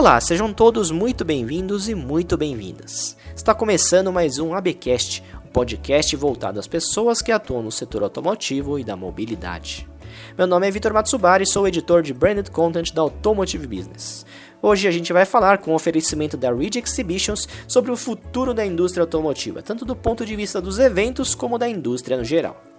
Olá, 0.00 0.18
sejam 0.18 0.50
todos 0.50 0.90
muito 0.90 1.26
bem-vindos 1.26 1.86
e 1.86 1.94
muito 1.94 2.34
bem-vindas. 2.34 3.18
Está 3.36 3.54
começando 3.54 4.10
mais 4.10 4.38
um 4.38 4.54
ABcast, 4.54 5.22
um 5.44 5.48
podcast 5.50 6.16
voltado 6.16 6.58
às 6.58 6.66
pessoas 6.66 7.20
que 7.20 7.30
atuam 7.30 7.62
no 7.62 7.70
setor 7.70 8.02
automotivo 8.02 8.78
e 8.78 8.82
da 8.82 8.96
mobilidade. 8.96 9.86
Meu 10.38 10.46
nome 10.46 10.66
é 10.66 10.70
Vitor 10.70 10.94
Matsubari 10.94 11.44
e 11.44 11.46
sou 11.46 11.68
editor 11.68 12.00
de 12.00 12.14
Branded 12.14 12.50
Content 12.50 12.94
da 12.94 13.02
Automotive 13.02 13.66
Business. 13.66 14.24
Hoje 14.62 14.88
a 14.88 14.90
gente 14.90 15.12
vai 15.12 15.26
falar 15.26 15.58
com 15.58 15.72
o 15.72 15.74
oferecimento 15.74 16.34
da 16.34 16.50
Ridge 16.50 16.78
Exhibitions 16.78 17.46
sobre 17.68 17.90
o 17.90 17.96
futuro 17.96 18.54
da 18.54 18.64
indústria 18.64 19.02
automotiva, 19.02 19.60
tanto 19.60 19.84
do 19.84 19.94
ponto 19.94 20.24
de 20.24 20.34
vista 20.34 20.62
dos 20.62 20.78
eventos 20.78 21.34
como 21.34 21.58
da 21.58 21.68
indústria 21.68 22.16
no 22.16 22.24
geral. 22.24 22.69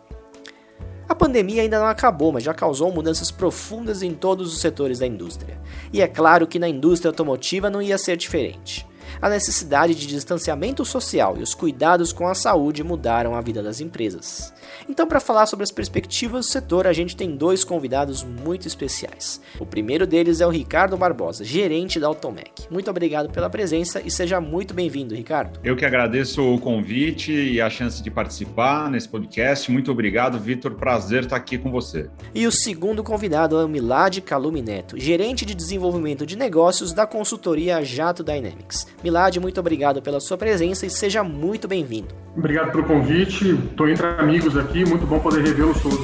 A 1.12 1.16
pandemia 1.16 1.62
ainda 1.62 1.78
não 1.78 1.88
acabou, 1.88 2.32
mas 2.32 2.42
já 2.42 2.54
causou 2.54 2.90
mudanças 2.90 3.30
profundas 3.30 4.02
em 4.02 4.14
todos 4.14 4.54
os 4.54 4.62
setores 4.62 5.00
da 5.00 5.06
indústria. 5.06 5.60
E 5.92 6.02
é 6.02 6.08
claro 6.08 6.48
que 6.48 6.58
na 6.58 6.70
indústria 6.70 7.10
automotiva 7.10 7.70
não 7.70 7.82
ia 7.82 7.98
ser 7.98 8.16
diferente 8.16 8.88
a 9.21 9.30
necessidade 9.30 9.93
de 9.93 10.07
distanciamento 10.07 10.84
social 10.84 11.38
e 11.38 11.43
os 11.43 11.53
cuidados 11.53 12.11
com 12.11 12.27
a 12.27 12.34
saúde 12.34 12.84
mudaram 12.84 13.35
a 13.35 13.41
vida 13.41 13.61
das 13.61 13.80
empresas. 13.80 14.53
Então, 14.89 15.05
para 15.05 15.20
falar 15.20 15.45
sobre 15.45 15.63
as 15.63 15.71
perspectivas 15.71 16.45
do 16.45 16.52
setor, 16.52 16.88
a 16.88 16.94
gente 16.94 17.16
tem 17.16 17.35
dois 17.35 17.63
convidados 17.63 18.23
muito 18.23 18.67
especiais. 18.67 19.39
O 19.59 19.66
primeiro 19.66 20.07
deles 20.07 20.41
é 20.41 20.47
o 20.47 20.49
Ricardo 20.49 20.97
Barbosa, 20.97 21.44
gerente 21.44 22.00
da 22.00 22.08
Automec. 22.08 22.67
Muito 22.69 22.89
obrigado 22.89 23.30
pela 23.30 23.50
presença 23.50 24.02
e 24.03 24.09
seja 24.09 24.41
muito 24.41 24.73
bem-vindo, 24.73 25.13
Ricardo. 25.13 25.59
Eu 25.63 25.75
que 25.75 25.85
agradeço 25.85 26.41
o 26.41 26.59
convite 26.59 27.31
e 27.31 27.61
a 27.61 27.69
chance 27.69 28.02
de 28.02 28.09
participar 28.09 28.89
nesse 28.89 29.08
podcast. 29.08 29.72
Muito 29.72 29.91
obrigado, 29.91 30.39
Vitor. 30.39 30.73
Prazer 30.73 31.23
estar 31.23 31.35
aqui 31.35 31.58
com 31.58 31.69
você. 31.69 32.09
E 32.33 32.47
o 32.47 32.52
segundo 32.52 33.03
convidado 33.03 33.59
é 33.59 33.66
o 33.66 33.69
Milad 33.69 34.19
Calumi 34.22 34.61
Neto, 34.61 35.00
gerente 35.00 35.45
de 35.45 35.53
desenvolvimento 35.53 36.25
de 36.25 36.35
negócios 36.35 36.94
da 36.94 37.06
consultoria 37.06 37.83
Jato 37.83 38.23
Dynamics. 38.23 38.88
Milad, 39.03 39.11
muito 39.40 39.59
obrigado 39.59 40.02
pela 40.02 40.20
sua 40.20 40.38
presença 40.38 40.86
e 40.86 40.90
seja 40.90 41.23
muito 41.23 41.67
bem-vindo. 41.67 42.16
Obrigado 42.36 42.72
pelo 42.72 42.86
convite. 42.86 43.52
Estou 43.52 43.90
entre 43.90 44.06
amigos 44.06 44.56
aqui, 44.56 44.86
muito 44.86 45.06
bom 45.06 45.20
poder 45.20 45.44
revê-los 45.44 45.81
todos. 45.81 46.00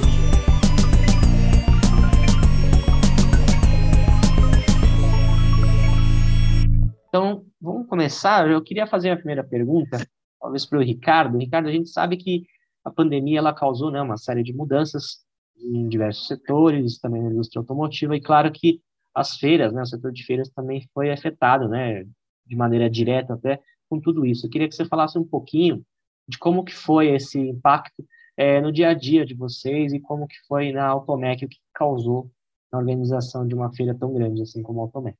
Então, 7.08 7.44
vamos 7.60 7.88
começar. 7.88 8.48
Eu 8.50 8.62
queria 8.62 8.86
fazer 8.86 9.10
a 9.10 9.16
primeira 9.16 9.42
pergunta, 9.42 10.06
talvez 10.38 10.66
para 10.66 10.78
o 10.78 10.82
Ricardo. 10.82 11.38
Ricardo, 11.38 11.68
a 11.68 11.72
gente 11.72 11.88
sabe 11.88 12.16
que 12.18 12.44
a 12.84 12.90
pandemia 12.90 13.38
ela 13.38 13.54
causou 13.54 13.90
né, 13.90 14.00
uma 14.00 14.18
série 14.18 14.42
de 14.42 14.52
mudanças 14.52 15.24
em 15.56 15.88
diversos 15.88 16.26
setores, 16.26 16.98
também 16.98 17.22
na 17.22 17.30
indústria 17.30 17.60
automotiva, 17.60 18.14
e 18.14 18.20
claro 18.20 18.52
que 18.52 18.80
as 19.14 19.36
feiras, 19.36 19.72
né, 19.72 19.82
o 19.82 19.86
setor 19.86 20.12
de 20.12 20.24
feiras 20.24 20.48
também 20.50 20.86
foi 20.94 21.10
afetado, 21.10 21.68
né, 21.68 22.04
de 22.48 22.56
maneira 22.56 22.88
direta 22.88 23.34
até 23.34 23.60
com 23.88 24.00
tudo 24.00 24.24
isso. 24.26 24.46
Eu 24.46 24.50
queria 24.50 24.68
que 24.68 24.74
você 24.74 24.84
falasse 24.84 25.18
um 25.18 25.24
pouquinho 25.24 25.84
de 26.26 26.38
como 26.38 26.64
que 26.64 26.74
foi 26.74 27.08
esse 27.08 27.38
impacto 27.38 28.04
é, 28.36 28.60
no 28.60 28.72
dia 28.72 28.90
a 28.90 28.94
dia 28.94 29.24
de 29.24 29.34
vocês 29.34 29.92
e 29.92 30.00
como 30.00 30.26
que 30.26 30.36
foi 30.46 30.72
na 30.72 30.86
Automec, 30.86 31.44
o 31.44 31.48
que 31.48 31.58
causou 31.74 32.30
na 32.72 32.78
organização 32.78 33.46
de 33.46 33.54
uma 33.54 33.72
feira 33.72 33.94
tão 33.94 34.12
grande 34.12 34.42
assim 34.42 34.62
como 34.62 34.80
a 34.80 34.82
Automec. 34.84 35.16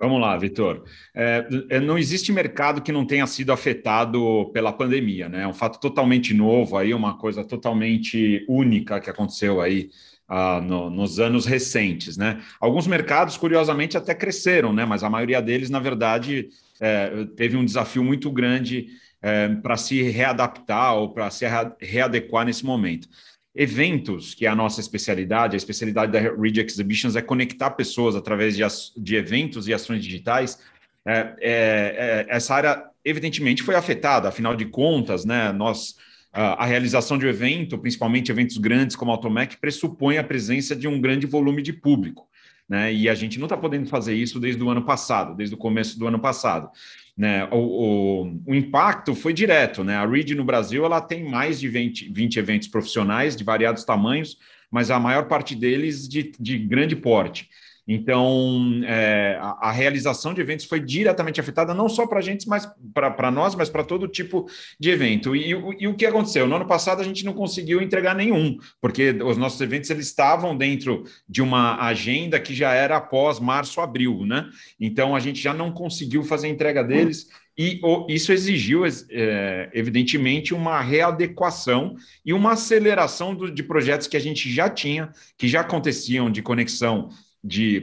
Vamos 0.00 0.18
lá, 0.18 0.34
Vitor. 0.38 0.84
É, 1.14 1.46
é, 1.68 1.78
não 1.78 1.98
existe 1.98 2.32
mercado 2.32 2.80
que 2.80 2.90
não 2.90 3.06
tenha 3.06 3.26
sido 3.26 3.52
afetado 3.52 4.50
pela 4.50 4.72
pandemia, 4.72 5.28
né? 5.28 5.42
É 5.42 5.46
um 5.46 5.52
fato 5.52 5.78
totalmente 5.78 6.32
novo 6.32 6.78
aí, 6.78 6.94
uma 6.94 7.18
coisa 7.18 7.44
totalmente 7.44 8.42
única 8.48 8.98
que 8.98 9.10
aconteceu 9.10 9.60
aí 9.60 9.90
ah, 10.32 10.60
no, 10.60 10.88
nos 10.88 11.18
anos 11.18 11.44
recentes, 11.44 12.16
né? 12.16 12.40
Alguns 12.60 12.86
mercados, 12.86 13.36
curiosamente, 13.36 13.96
até 13.96 14.14
cresceram, 14.14 14.72
né? 14.72 14.84
Mas 14.84 15.02
a 15.02 15.10
maioria 15.10 15.42
deles, 15.42 15.68
na 15.68 15.80
verdade, 15.80 16.50
é, 16.80 17.26
teve 17.36 17.56
um 17.56 17.64
desafio 17.64 18.04
muito 18.04 18.30
grande 18.30 18.86
é, 19.20 19.48
para 19.48 19.76
se 19.76 20.00
readaptar 20.02 20.94
ou 20.94 21.12
para 21.12 21.28
se 21.30 21.44
readequar 21.80 22.46
nesse 22.46 22.64
momento. 22.64 23.08
Eventos, 23.52 24.32
que 24.32 24.46
é 24.46 24.48
a 24.48 24.54
nossa 24.54 24.80
especialidade, 24.80 25.56
a 25.56 25.56
especialidade 25.56 26.12
da 26.12 26.20
Read 26.20 26.60
Exhibitions 26.60 27.16
é 27.16 27.22
conectar 27.22 27.72
pessoas 27.72 28.14
através 28.14 28.56
de, 28.56 28.62
de 28.96 29.16
eventos 29.16 29.66
e 29.66 29.74
ações 29.74 30.00
digitais. 30.00 30.60
É, 31.04 31.12
é, 31.12 31.26
é, 31.40 32.26
essa 32.28 32.54
área, 32.54 32.84
evidentemente, 33.04 33.64
foi 33.64 33.74
afetada, 33.74 34.28
afinal 34.28 34.54
de 34.54 34.66
contas, 34.66 35.24
né? 35.24 35.50
Nós 35.50 35.96
a 36.32 36.64
realização 36.64 37.18
de 37.18 37.26
um 37.26 37.28
evento, 37.28 37.76
principalmente 37.76 38.30
eventos 38.30 38.56
grandes 38.56 38.94
como 38.94 39.10
a 39.10 39.14
Automec, 39.14 39.56
pressupõe 39.56 40.18
a 40.18 40.24
presença 40.24 40.76
de 40.76 40.86
um 40.86 41.00
grande 41.00 41.26
volume 41.26 41.60
de 41.62 41.72
público. 41.72 42.28
Né? 42.68 42.94
E 42.94 43.08
a 43.08 43.14
gente 43.16 43.36
não 43.38 43.46
está 43.46 43.56
podendo 43.56 43.88
fazer 43.88 44.14
isso 44.14 44.38
desde 44.38 44.62
o 44.62 44.70
ano 44.70 44.84
passado, 44.84 45.34
desde 45.34 45.54
o 45.56 45.58
começo 45.58 45.98
do 45.98 46.06
ano 46.06 46.20
passado. 46.20 46.70
Né? 47.16 47.44
O, 47.50 47.56
o, 47.56 48.42
o 48.46 48.54
impacto 48.54 49.12
foi 49.12 49.32
direto. 49.32 49.82
Né? 49.82 49.96
A 49.96 50.06
READ 50.06 50.36
no 50.36 50.44
Brasil 50.44 50.84
ela 50.84 51.00
tem 51.00 51.28
mais 51.28 51.58
de 51.58 51.68
20, 51.68 52.12
20 52.12 52.36
eventos 52.38 52.68
profissionais 52.68 53.34
de 53.34 53.42
variados 53.42 53.84
tamanhos, 53.84 54.38
mas 54.70 54.88
a 54.88 55.00
maior 55.00 55.26
parte 55.26 55.56
deles 55.56 56.08
de, 56.08 56.32
de 56.38 56.58
grande 56.58 56.94
porte. 56.94 57.50
Então, 57.92 58.82
é, 58.84 59.36
a, 59.40 59.68
a, 59.68 59.72
realização 59.72 60.32
de 60.32 60.40
eventos 60.40 60.64
foi 60.64 60.78
diretamente 60.78 61.40
afetada, 61.40 61.74
não 61.74 61.88
só 61.88 62.06
para 62.06 62.20
a 62.20 62.22
gente, 62.22 62.48
mas 62.48 62.70
para 62.94 63.32
nós, 63.32 63.56
mas 63.56 63.68
para 63.68 63.82
todo 63.82 64.06
tipo 64.06 64.48
de 64.78 64.90
evento. 64.90 65.34
E, 65.34 65.52
e, 65.52 65.76
e, 65.80 65.88
o 65.88 65.94
que 65.96 66.06
aconteceu? 66.06 66.46
No 66.46 66.54
ano 66.54 66.68
passado, 66.68 67.00
a 67.00 67.04
gente 67.04 67.24
não 67.24 67.32
conseguiu 67.32 67.82
entregar 67.82 68.14
nenhum, 68.14 68.56
porque 68.80 69.10
os 69.10 69.36
nossos 69.36 69.60
eventos 69.60 69.90
eles 69.90 70.06
estavam 70.06 70.56
dentro 70.56 71.02
de 71.28 71.42
uma 71.42 71.84
agenda 71.84 72.38
que 72.38 72.54
já 72.54 72.72
era 72.72 72.96
após 72.96 73.40
março, 73.40 73.80
abril, 73.80 74.24
né? 74.24 74.48
Então, 74.78 75.16
a 75.16 75.18
gente 75.18 75.42
já 75.42 75.52
não 75.52 75.72
conseguiu 75.72 76.22
fazer 76.22 76.46
a 76.46 76.50
entrega 76.50 76.84
deles. 76.84 77.26
E 77.58 77.80
isso 78.08 78.32
exigiu, 78.32 78.84
é, 78.86 79.68
evidentemente, 79.74 80.54
uma 80.54 80.80
readequação 80.80 81.96
e 82.24 82.32
uma 82.32 82.52
aceleração 82.52 83.34
de 83.34 83.62
projetos 83.64 84.06
que 84.06 84.16
a 84.16 84.20
gente 84.20 84.48
já 84.48 84.70
tinha, 84.70 85.10
que 85.36 85.48
já 85.48 85.62
aconteciam 85.62 86.30
de 86.30 86.40
conexão 86.40 87.10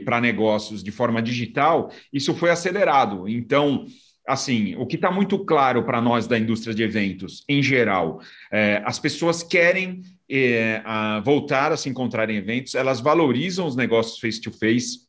para 0.04 0.20
negócios 0.20 0.82
de 0.82 0.90
forma 0.90 1.20
digital, 1.20 1.90
isso 2.12 2.34
foi 2.34 2.50
acelerado. 2.50 3.28
Então, 3.28 3.86
assim, 4.26 4.76
o 4.76 4.86
que 4.86 4.96
está 4.96 5.10
muito 5.10 5.38
claro 5.44 5.84
para 5.84 6.00
nós 6.00 6.26
da 6.26 6.38
indústria 6.38 6.74
de 6.74 6.82
eventos, 6.82 7.44
em 7.48 7.62
geral, 7.62 8.20
é, 8.52 8.82
as 8.84 8.98
pessoas 8.98 9.42
querem 9.42 10.02
é, 10.30 10.82
a 10.84 11.20
voltar 11.20 11.72
a 11.72 11.76
se 11.76 11.88
encontrar 11.88 12.28
em 12.28 12.36
eventos, 12.36 12.74
elas 12.74 13.00
valorizam 13.00 13.66
os 13.66 13.74
negócios 13.74 14.20
face-to-face 14.20 14.98
-face, 14.98 15.08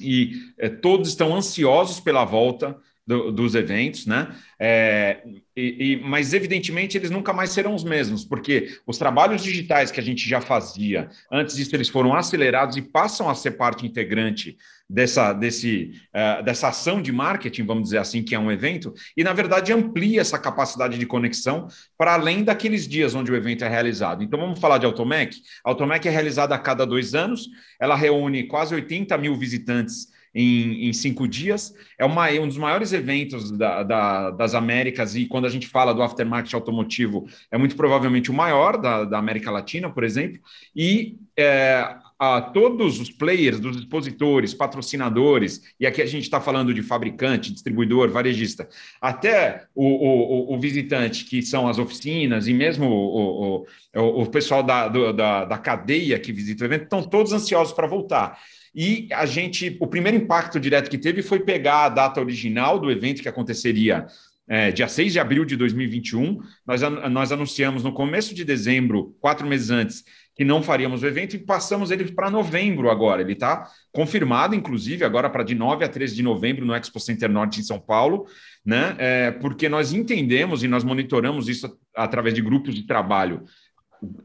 e 0.00 0.32
é, 0.58 0.68
todos 0.68 1.08
estão 1.08 1.34
ansiosos 1.34 1.98
pela 1.98 2.24
volta 2.24 2.76
do, 3.08 3.32
dos 3.32 3.54
eventos, 3.54 4.04
né? 4.04 4.28
É, 4.60 5.22
e, 5.56 5.92
e, 5.94 5.96
mas, 6.04 6.34
evidentemente, 6.34 6.98
eles 6.98 7.10
nunca 7.10 7.32
mais 7.32 7.50
serão 7.50 7.74
os 7.74 7.82
mesmos, 7.82 8.22
porque 8.22 8.76
os 8.86 8.98
trabalhos 8.98 9.42
digitais 9.42 9.90
que 9.90 9.98
a 9.98 10.02
gente 10.02 10.28
já 10.28 10.42
fazia, 10.42 11.08
antes 11.32 11.56
disso, 11.56 11.74
eles 11.74 11.88
foram 11.88 12.14
acelerados 12.14 12.76
e 12.76 12.82
passam 12.82 13.30
a 13.30 13.34
ser 13.34 13.52
parte 13.52 13.86
integrante 13.86 14.58
dessa, 14.88 15.32
desse, 15.32 15.92
uh, 16.14 16.44
dessa 16.44 16.68
ação 16.68 17.00
de 17.00 17.10
marketing, 17.10 17.64
vamos 17.64 17.84
dizer 17.84 17.98
assim, 17.98 18.22
que 18.22 18.34
é 18.34 18.38
um 18.38 18.52
evento, 18.52 18.92
e, 19.16 19.24
na 19.24 19.32
verdade, 19.32 19.72
amplia 19.72 20.20
essa 20.20 20.38
capacidade 20.38 20.98
de 20.98 21.06
conexão 21.06 21.66
para 21.96 22.12
além 22.12 22.44
daqueles 22.44 22.86
dias 22.86 23.14
onde 23.14 23.32
o 23.32 23.36
evento 23.36 23.64
é 23.64 23.68
realizado. 23.70 24.22
Então, 24.22 24.38
vamos 24.38 24.60
falar 24.60 24.76
de 24.76 24.84
Automec. 24.84 25.34
A 25.64 25.70
Automec 25.70 26.06
é 26.06 26.10
realizada 26.10 26.54
a 26.54 26.58
cada 26.58 26.84
dois 26.84 27.14
anos, 27.14 27.48
ela 27.80 27.96
reúne 27.96 28.46
quase 28.46 28.74
80 28.74 29.16
mil 29.16 29.34
visitantes 29.34 30.17
em, 30.34 30.88
em 30.88 30.92
cinco 30.92 31.26
dias. 31.26 31.74
É 31.98 32.04
uma, 32.04 32.30
um 32.30 32.46
dos 32.46 32.56
maiores 32.56 32.92
eventos 32.92 33.50
da, 33.50 33.82
da, 33.82 34.30
das 34.30 34.54
Américas, 34.54 35.16
e 35.16 35.26
quando 35.26 35.46
a 35.46 35.50
gente 35.50 35.66
fala 35.66 35.94
do 35.94 36.02
aftermarket 36.02 36.54
automotivo, 36.54 37.26
é 37.50 37.58
muito 37.58 37.76
provavelmente 37.76 38.30
o 38.30 38.34
maior 38.34 38.76
da, 38.76 39.04
da 39.04 39.18
América 39.18 39.50
Latina, 39.50 39.90
por 39.90 40.04
exemplo. 40.04 40.40
E 40.74 41.16
é, 41.36 41.96
a 42.18 42.40
todos 42.40 42.98
os 42.98 43.10
players, 43.10 43.60
dos 43.60 43.76
expositores, 43.76 44.52
patrocinadores, 44.52 45.62
e 45.78 45.86
aqui 45.86 46.02
a 46.02 46.06
gente 46.06 46.24
está 46.24 46.40
falando 46.40 46.74
de 46.74 46.82
fabricante, 46.82 47.52
distribuidor, 47.52 48.10
varejista, 48.10 48.68
até 49.00 49.66
o, 49.72 49.84
o, 49.84 50.54
o, 50.54 50.58
visitante, 50.58 51.24
que 51.24 51.40
são 51.42 51.68
as 51.68 51.78
oficinas, 51.78 52.48
e 52.48 52.52
mesmo 52.52 52.86
o, 52.86 53.64
o, 53.94 54.22
o 54.22 54.26
pessoal 54.26 54.64
da, 54.64 54.88
do, 54.88 55.12
da, 55.12 55.44
da 55.44 55.58
cadeia 55.58 56.18
que 56.18 56.32
visita 56.32 56.64
o 56.64 56.66
evento, 56.66 56.84
estão 56.84 57.04
todos 57.04 57.32
ansiosos 57.32 57.72
para 57.72 57.86
voltar. 57.86 58.36
E 58.74 59.08
a 59.12 59.24
gente, 59.24 59.76
o 59.80 59.86
primeiro 59.86 60.18
impacto 60.18 60.58
direto 60.58 60.90
que 60.90 60.98
teve 60.98 61.22
foi 61.22 61.40
pegar 61.40 61.84
a 61.84 61.88
data 61.88 62.20
original 62.20 62.80
do 62.80 62.90
evento 62.90 63.22
que 63.22 63.28
aconteceria 63.28 64.06
é, 64.48 64.72
dia 64.72 64.88
6 64.88 65.12
de 65.12 65.20
abril 65.20 65.44
de 65.44 65.56
2021. 65.56 66.40
Nós, 66.66 66.80
nós 67.10 67.30
anunciamos 67.30 67.84
no 67.84 67.92
começo 67.92 68.34
de 68.34 68.44
dezembro, 68.44 69.14
quatro 69.20 69.46
meses 69.46 69.70
antes, 69.70 70.04
que 70.38 70.44
não 70.44 70.62
faríamos 70.62 71.02
o 71.02 71.06
evento 71.06 71.34
e 71.34 71.38
passamos 71.40 71.90
ele 71.90 72.12
para 72.12 72.30
novembro 72.30 72.88
agora. 72.88 73.20
Ele 73.20 73.32
está 73.32 73.68
confirmado, 73.90 74.54
inclusive, 74.54 75.04
agora 75.04 75.28
para 75.28 75.42
de 75.42 75.52
9 75.52 75.84
a 75.84 75.88
13 75.88 76.14
de 76.14 76.22
novembro 76.22 76.64
no 76.64 76.76
Expo 76.76 77.00
Center 77.00 77.28
Norte 77.28 77.58
em 77.58 77.64
São 77.64 77.80
Paulo, 77.80 78.24
né? 78.64 78.94
É, 78.98 79.30
porque 79.32 79.68
nós 79.68 79.92
entendemos 79.92 80.62
e 80.62 80.68
nós 80.68 80.84
monitoramos 80.84 81.48
isso 81.48 81.76
através 81.92 82.36
de 82.36 82.40
grupos 82.40 82.72
de 82.72 82.86
trabalho 82.86 83.42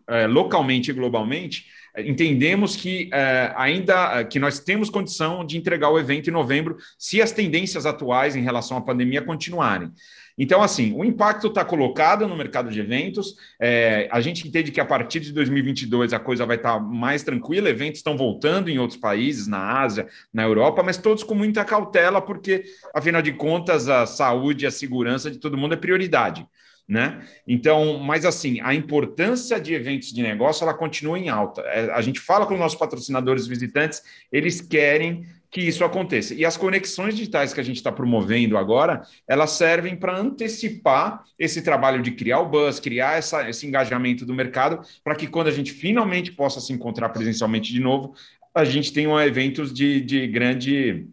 é, 0.08 0.28
localmente 0.28 0.92
e 0.92 0.94
globalmente 0.94 1.66
entendemos 1.98 2.76
que 2.76 3.10
é, 3.14 3.54
ainda 3.56 4.24
que 4.26 4.40
nós 4.40 4.60
temos 4.60 4.90
condição 4.90 5.46
de 5.46 5.58
entregar 5.58 5.90
o 5.90 6.00
evento 6.00 6.30
em 6.30 6.34
novembro, 6.34 6.78
se 6.98 7.22
as 7.22 7.32
tendências 7.32 7.86
atuais 7.86 8.36
em 8.36 8.42
relação 8.42 8.78
à 8.78 8.82
pandemia 8.82 9.22
continuarem. 9.22 9.92
Então, 10.38 10.64
assim, 10.64 10.94
o 10.94 11.06
impacto 11.06 11.48
está 11.48 11.64
colocado 11.64 12.28
no 12.28 12.36
mercado 12.36 12.72
de 12.72 12.80
eventos. 12.80 13.36
É, 13.60 14.08
a 14.12 14.20
gente 14.20 14.48
entende 14.48 14.72
que 14.72 14.82
a 14.82 14.86
partir 14.86 15.20
de 15.20 15.32
2022 15.32 16.12
a 16.14 16.20
coisa 16.20 16.46
vai 16.46 16.56
estar 16.56 16.74
tá 16.74 16.80
mais 16.80 17.24
tranquila, 17.24 17.70
eventos 17.70 18.00
estão 18.00 18.18
voltando 18.18 18.70
em 18.70 18.80
outros 18.80 19.00
países, 19.00 19.48
na 19.48 19.82
Ásia, 19.82 20.08
na 20.34 20.44
Europa, 20.44 20.82
mas 20.84 20.98
todos 20.98 21.24
com 21.24 21.36
muita 21.36 21.64
cautela, 21.64 22.22
porque, 22.22 22.64
afinal 22.94 23.22
de 23.22 23.34
contas, 23.34 23.88
a 23.88 24.06
saúde 24.06 24.66
e 24.66 24.68
a 24.68 24.72
segurança 24.72 25.30
de 25.30 25.38
todo 25.38 25.58
mundo 25.58 25.74
é 25.74 25.78
prioridade. 25.78 26.46
Né? 26.86 27.26
Então, 27.48 27.98
mas 27.98 28.26
assim, 28.26 28.60
a 28.62 28.74
importância 28.74 29.58
de 29.58 29.74
eventos 29.74 30.12
de 30.12 30.22
negócio 30.22 30.66
ela 30.66 30.74
continua 30.74 31.18
em 31.18 31.30
alta. 31.30 31.62
É, 31.62 31.90
a 31.94 32.02
gente 32.02 32.20
fala 32.20 32.46
com 32.46 32.56
os 32.56 32.60
nossos 32.60 32.78
patrocinadores 32.78 33.48
visitantes, 33.48 34.02
eles 34.30 34.60
querem 34.60 35.26
que 35.54 35.62
isso 35.62 35.86
aconteça. 35.86 36.34
E 36.34 36.44
as 36.44 36.58
conexões 36.58 37.16
digitais 37.16 37.54
que 37.54 37.60
a 37.60 37.64
gente 37.64 37.76
está 37.76 37.92
promovendo 37.92 38.58
agora, 38.58 39.04
elas 39.28 39.52
servem 39.52 39.96
para 39.96 40.18
antecipar 40.18 41.24
esse 41.38 41.62
trabalho 41.62 42.02
de 42.02 42.12
criar 42.12 42.40
o 42.40 42.50
buzz, 42.50 42.80
criar 42.80 43.20
essa, 43.20 43.48
esse 43.48 43.68
engajamento 43.68 44.26
do 44.26 44.34
mercado, 44.34 44.82
para 45.04 45.16
que 45.16 45.28
quando 45.28 45.50
a 45.50 45.52
gente 45.52 45.72
finalmente 45.72 46.32
possa 46.32 46.60
se 46.60 46.74
encontrar 46.74 47.10
presencialmente 47.10 47.72
de 47.72 47.80
novo, 47.80 48.16
a 48.52 48.66
gente 48.66 48.92
tenha 48.92 49.26
eventos 49.28 49.72
de, 49.72 50.02
de 50.02 50.26
grande 50.26 51.08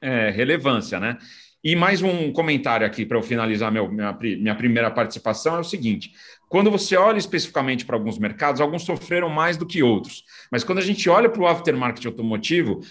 é, 0.00 0.30
relevância, 0.30 0.98
né? 0.98 1.18
E 1.62 1.76
mais 1.76 2.02
um 2.02 2.32
comentário 2.32 2.86
aqui 2.86 3.04
para 3.04 3.18
eu 3.18 3.22
finalizar 3.22 3.70
meu, 3.70 3.92
minha, 3.92 4.12
minha 4.20 4.54
primeira 4.54 4.90
participação 4.90 5.56
é 5.56 5.60
o 5.60 5.64
seguinte: 5.64 6.12
quando 6.52 6.70
você 6.70 6.98
olha 6.98 7.16
especificamente 7.16 7.86
para 7.86 7.96
alguns 7.96 8.18
mercados, 8.18 8.60
alguns 8.60 8.82
sofreram 8.82 9.30
mais 9.30 9.56
do 9.56 9.64
que 9.64 9.82
outros. 9.82 10.22
Mas 10.50 10.62
quando 10.62 10.80
a 10.80 10.82
gente 10.82 11.08
olha 11.08 11.30
para 11.30 11.40
o 11.40 11.46
aftermarket 11.46 12.04
automotivo, 12.04 12.82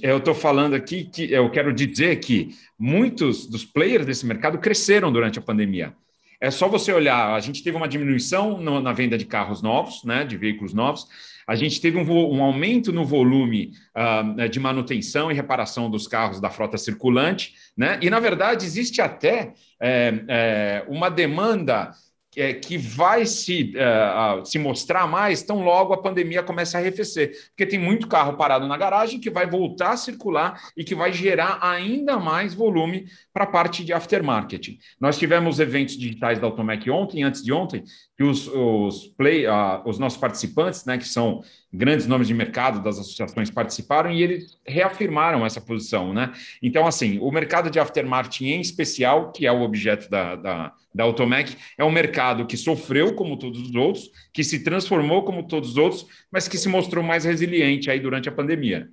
eu 0.00 0.16
estou 0.16 0.34
falando 0.34 0.72
aqui 0.72 1.04
que 1.04 1.30
eu 1.30 1.50
quero 1.50 1.70
dizer 1.70 2.18
que 2.20 2.56
muitos 2.78 3.46
dos 3.46 3.62
players 3.62 4.06
desse 4.06 4.24
mercado 4.24 4.56
cresceram 4.56 5.12
durante 5.12 5.38
a 5.38 5.42
pandemia. 5.42 5.92
É 6.40 6.50
só 6.50 6.66
você 6.66 6.94
olhar, 6.94 7.34
a 7.34 7.40
gente 7.40 7.62
teve 7.62 7.76
uma 7.76 7.86
diminuição 7.86 8.58
na 8.58 8.92
venda 8.94 9.18
de 9.18 9.26
carros 9.26 9.60
novos, 9.60 10.02
né, 10.02 10.24
de 10.24 10.38
veículos 10.38 10.72
novos, 10.72 11.06
a 11.46 11.54
gente 11.54 11.78
teve 11.78 11.98
um, 11.98 12.10
um 12.10 12.42
aumento 12.42 12.90
no 12.90 13.04
volume 13.04 13.72
uh, 13.94 14.48
de 14.48 14.58
manutenção 14.58 15.30
e 15.30 15.34
reparação 15.34 15.90
dos 15.90 16.08
carros 16.08 16.40
da 16.40 16.48
frota 16.48 16.78
circulante, 16.78 17.54
né? 17.76 17.98
E, 18.00 18.08
na 18.08 18.20
verdade, 18.20 18.64
existe 18.64 19.02
até 19.02 19.52
é, 19.80 20.24
é, 20.28 20.84
uma 20.88 21.10
demanda 21.10 21.90
é, 22.36 22.52
que 22.52 22.78
vai 22.78 23.26
se, 23.26 23.74
uh, 23.74 24.44
se 24.46 24.58
mostrar 24.58 25.06
mais 25.06 25.42
tão 25.42 25.64
logo 25.64 25.92
a 25.92 26.00
pandemia 26.00 26.42
começa 26.42 26.78
a 26.78 26.80
arrefecer. 26.80 27.32
Porque 27.48 27.66
tem 27.66 27.78
muito 27.78 28.06
carro 28.06 28.36
parado 28.36 28.68
na 28.68 28.76
garagem 28.76 29.18
que 29.18 29.30
vai 29.30 29.48
voltar 29.48 29.92
a 29.92 29.96
circular 29.96 30.60
e 30.76 30.84
que 30.84 30.94
vai 30.94 31.12
gerar 31.12 31.58
ainda 31.60 32.18
mais 32.18 32.54
volume 32.54 33.06
para 33.32 33.44
a 33.44 33.48
parte 33.48 33.84
de 33.84 33.92
aftermarket. 33.92 34.78
Nós 35.00 35.18
tivemos 35.18 35.58
eventos 35.58 35.96
digitais 35.96 36.38
da 36.38 36.46
Automec 36.46 36.88
ontem, 36.88 37.22
antes 37.24 37.42
de 37.42 37.52
ontem, 37.52 37.82
que 38.16 38.22
os, 38.22 38.46
os, 38.46 39.06
play, 39.16 39.46
os 39.84 39.98
nossos 39.98 40.18
participantes, 40.18 40.84
né, 40.84 40.98
que 40.98 41.08
são 41.08 41.42
grandes 41.72 42.06
nomes 42.06 42.26
de 42.26 42.34
mercado 42.34 42.82
das 42.82 42.98
associações, 42.98 43.50
participaram 43.50 44.10
e 44.10 44.22
eles 44.22 44.58
reafirmaram 44.66 45.46
essa 45.46 45.60
posição. 45.60 46.12
Né? 46.12 46.32
Então, 46.62 46.86
assim, 46.86 47.18
o 47.20 47.30
mercado 47.30 47.70
de 47.70 47.78
aftermarket 47.78 48.40
em 48.42 48.60
especial, 48.60 49.30
que 49.30 49.46
é 49.46 49.52
o 49.52 49.62
objeto 49.62 50.10
da, 50.10 50.34
da, 50.36 50.72
da 50.94 51.04
Automec, 51.04 51.56
é 51.78 51.84
um 51.84 51.90
mercado 51.90 52.46
que 52.46 52.56
sofreu 52.56 53.14
como 53.14 53.38
todos 53.38 53.60
os 53.60 53.74
outros, 53.74 54.10
que 54.32 54.42
se 54.42 54.64
transformou 54.64 55.22
como 55.22 55.46
todos 55.46 55.70
os 55.70 55.76
outros, 55.76 56.06
mas 56.30 56.48
que 56.48 56.58
se 56.58 56.68
mostrou 56.68 57.04
mais 57.04 57.24
resiliente 57.24 57.90
aí 57.90 58.00
durante 58.00 58.28
a 58.28 58.32
pandemia. 58.32 58.88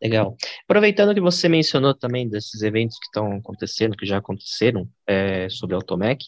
Legal. 0.00 0.34
Aproveitando 0.64 1.14
que 1.14 1.20
você 1.20 1.48
mencionou 1.48 1.94
também 1.94 2.26
desses 2.26 2.62
eventos 2.62 2.98
que 2.98 3.04
estão 3.04 3.32
acontecendo, 3.32 3.96
que 3.96 4.06
já 4.06 4.16
aconteceram 4.16 4.88
é, 5.06 5.48
sobre 5.50 5.74
a 5.74 5.78
Automec, 5.78 6.24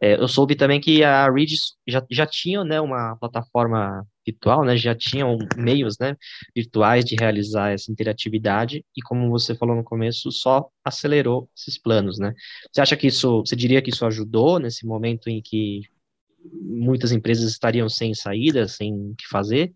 é, 0.00 0.14
eu 0.14 0.26
soube 0.26 0.56
também 0.56 0.80
que 0.80 1.04
a 1.04 1.30
Reed 1.30 1.52
já, 1.86 2.04
já 2.10 2.26
tinha 2.26 2.64
né, 2.64 2.80
uma 2.80 3.16
plataforma 3.16 4.04
virtual, 4.26 4.64
né, 4.64 4.76
já 4.76 4.94
tinham 4.94 5.38
meios 5.56 5.98
né, 5.98 6.16
virtuais 6.54 7.04
de 7.04 7.16
realizar 7.18 7.72
essa 7.72 7.90
interatividade 7.90 8.84
e, 8.96 9.02
como 9.02 9.30
você 9.30 9.54
falou 9.54 9.76
no 9.76 9.84
começo, 9.84 10.30
só 10.32 10.68
acelerou 10.84 11.48
esses 11.56 11.78
planos. 11.78 12.18
Né? 12.18 12.34
Você 12.72 12.80
acha 12.80 12.96
que 12.96 13.06
isso, 13.06 13.40
você 13.44 13.56
diria 13.56 13.82
que 13.82 13.90
isso 13.90 14.06
ajudou 14.06 14.58
nesse 14.58 14.86
momento 14.86 15.28
em 15.28 15.40
que 15.42 15.82
muitas 16.62 17.12
empresas 17.12 17.50
estariam 17.50 17.88
sem 17.88 18.14
saída, 18.14 18.68
sem 18.68 18.92
o 18.92 19.14
que 19.16 19.26
fazer? 19.28 19.72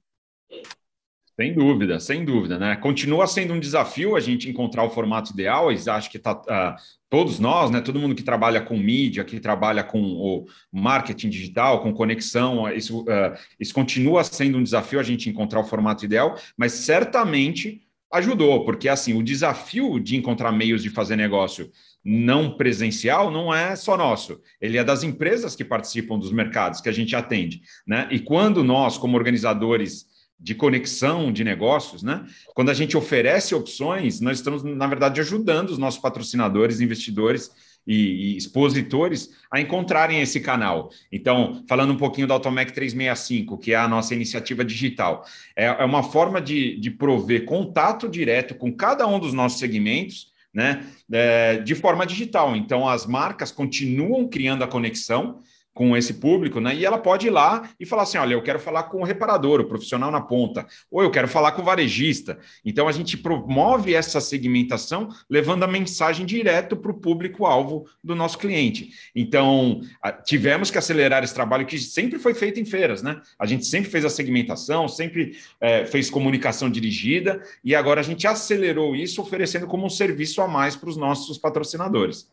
Sem 1.40 1.54
dúvida, 1.54 2.00
sem 2.00 2.24
dúvida, 2.24 2.58
né? 2.58 2.74
Continua 2.74 3.24
sendo 3.28 3.54
um 3.54 3.60
desafio 3.60 4.16
a 4.16 4.20
gente 4.20 4.50
encontrar 4.50 4.82
o 4.82 4.90
formato 4.90 5.32
ideal. 5.32 5.68
Acho 5.68 6.10
que 6.10 6.18
tá, 6.18 6.32
uh, 6.32 6.74
todos 7.08 7.38
nós, 7.38 7.70
né? 7.70 7.80
Todo 7.80 8.00
mundo 8.00 8.16
que 8.16 8.24
trabalha 8.24 8.60
com 8.60 8.76
mídia, 8.76 9.24
que 9.24 9.38
trabalha 9.38 9.84
com 9.84 10.02
o 10.02 10.46
marketing 10.72 11.28
digital, 11.28 11.80
com 11.80 11.94
conexão, 11.94 12.68
isso, 12.72 13.02
uh, 13.02 13.38
isso 13.60 13.72
continua 13.72 14.24
sendo 14.24 14.58
um 14.58 14.64
desafio 14.64 14.98
a 14.98 15.02
gente 15.04 15.30
encontrar 15.30 15.60
o 15.60 15.64
formato 15.64 16.04
ideal, 16.04 16.36
mas 16.56 16.72
certamente 16.72 17.82
ajudou, 18.12 18.64
porque 18.64 18.88
assim 18.88 19.14
o 19.14 19.22
desafio 19.22 20.00
de 20.00 20.16
encontrar 20.16 20.50
meios 20.50 20.82
de 20.82 20.90
fazer 20.90 21.14
negócio 21.14 21.70
não 22.02 22.56
presencial 22.56 23.30
não 23.30 23.54
é 23.54 23.76
só 23.76 23.96
nosso, 23.96 24.40
ele 24.60 24.76
é 24.76 24.82
das 24.82 25.04
empresas 25.04 25.54
que 25.54 25.64
participam 25.64 26.18
dos 26.18 26.32
mercados 26.32 26.80
que 26.80 26.88
a 26.88 26.92
gente 26.92 27.14
atende, 27.14 27.60
né? 27.86 28.08
E 28.10 28.18
quando 28.18 28.64
nós, 28.64 28.98
como 28.98 29.16
organizadores 29.16 30.07
de 30.40 30.54
conexão 30.54 31.32
de 31.32 31.42
negócios, 31.42 32.02
né? 32.02 32.24
Quando 32.54 32.70
a 32.70 32.74
gente 32.74 32.96
oferece 32.96 33.54
opções, 33.54 34.20
nós 34.20 34.38
estamos, 34.38 34.62
na 34.62 34.86
verdade, 34.86 35.20
ajudando 35.20 35.70
os 35.70 35.78
nossos 35.78 36.00
patrocinadores, 36.00 36.80
investidores 36.80 37.50
e, 37.84 38.34
e 38.34 38.36
expositores 38.36 39.30
a 39.50 39.60
encontrarem 39.60 40.20
esse 40.20 40.38
canal. 40.40 40.90
Então, 41.10 41.64
falando 41.68 41.92
um 41.92 41.96
pouquinho 41.96 42.26
da 42.26 42.34
Automec 42.34 42.72
365, 42.72 43.58
que 43.58 43.72
é 43.72 43.76
a 43.76 43.88
nossa 43.88 44.14
iniciativa 44.14 44.64
digital, 44.64 45.24
é, 45.56 45.64
é 45.64 45.84
uma 45.84 46.04
forma 46.04 46.40
de, 46.40 46.78
de 46.78 46.90
prover 46.90 47.44
contato 47.44 48.08
direto 48.08 48.54
com 48.54 48.72
cada 48.72 49.06
um 49.08 49.18
dos 49.18 49.32
nossos 49.32 49.58
segmentos, 49.58 50.32
né? 50.54 50.86
É, 51.10 51.58
de 51.58 51.74
forma 51.74 52.06
digital. 52.06 52.54
Então, 52.54 52.88
as 52.88 53.06
marcas 53.06 53.50
continuam 53.50 54.28
criando 54.28 54.62
a 54.62 54.68
conexão 54.68 55.40
com 55.74 55.96
esse 55.96 56.14
público, 56.14 56.60
né? 56.60 56.74
E 56.74 56.84
ela 56.84 56.98
pode 56.98 57.28
ir 57.28 57.30
lá 57.30 57.70
e 57.78 57.86
falar 57.86 58.02
assim: 58.02 58.18
olha, 58.18 58.34
eu 58.34 58.42
quero 58.42 58.58
falar 58.58 58.84
com 58.84 59.00
o 59.00 59.04
reparador, 59.04 59.60
o 59.60 59.64
profissional 59.64 60.10
na 60.10 60.20
ponta, 60.20 60.66
ou 60.90 61.02
eu 61.02 61.10
quero 61.10 61.28
falar 61.28 61.52
com 61.52 61.62
o 61.62 61.64
varejista. 61.64 62.38
Então 62.64 62.88
a 62.88 62.92
gente 62.92 63.16
promove 63.16 63.94
essa 63.94 64.20
segmentação, 64.20 65.08
levando 65.30 65.62
a 65.62 65.68
mensagem 65.68 66.26
direto 66.26 66.76
para 66.76 66.90
o 66.90 66.98
público-alvo 66.98 67.86
do 68.02 68.14
nosso 68.14 68.38
cliente. 68.38 68.90
Então, 69.14 69.80
tivemos 70.24 70.70
que 70.70 70.78
acelerar 70.78 71.22
esse 71.22 71.34
trabalho 71.34 71.66
que 71.66 71.78
sempre 71.78 72.18
foi 72.18 72.34
feito 72.34 72.58
em 72.58 72.64
feiras, 72.64 73.02
né? 73.02 73.20
A 73.38 73.46
gente 73.46 73.64
sempre 73.64 73.90
fez 73.90 74.04
a 74.04 74.10
segmentação, 74.10 74.88
sempre 74.88 75.36
é, 75.60 75.84
fez 75.86 76.10
comunicação 76.10 76.68
dirigida, 76.68 77.40
e 77.62 77.74
agora 77.74 78.00
a 78.00 78.04
gente 78.04 78.26
acelerou 78.26 78.96
isso, 78.96 79.22
oferecendo 79.22 79.66
como 79.66 79.86
um 79.86 79.90
serviço 79.90 80.42
a 80.42 80.48
mais 80.48 80.74
para 80.74 80.88
os 80.88 80.96
nossos 80.96 81.38
patrocinadores. 81.38 82.28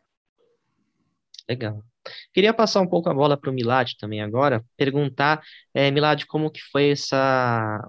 Legal. 1.48 1.84
Queria 2.34 2.54
passar 2.54 2.82
um 2.82 2.88
pouco 2.88 3.10
a 3.10 3.14
bola 3.14 3.38
para 3.38 3.50
o 3.50 3.54
Milad 3.54 3.94
também 4.00 4.22
agora, 4.22 4.64
perguntar, 4.78 5.42
é, 5.74 5.90
Milad, 5.92 6.26
como 6.26 6.52
que 6.52 6.62
foi 6.72 6.92
essa, 6.92 7.88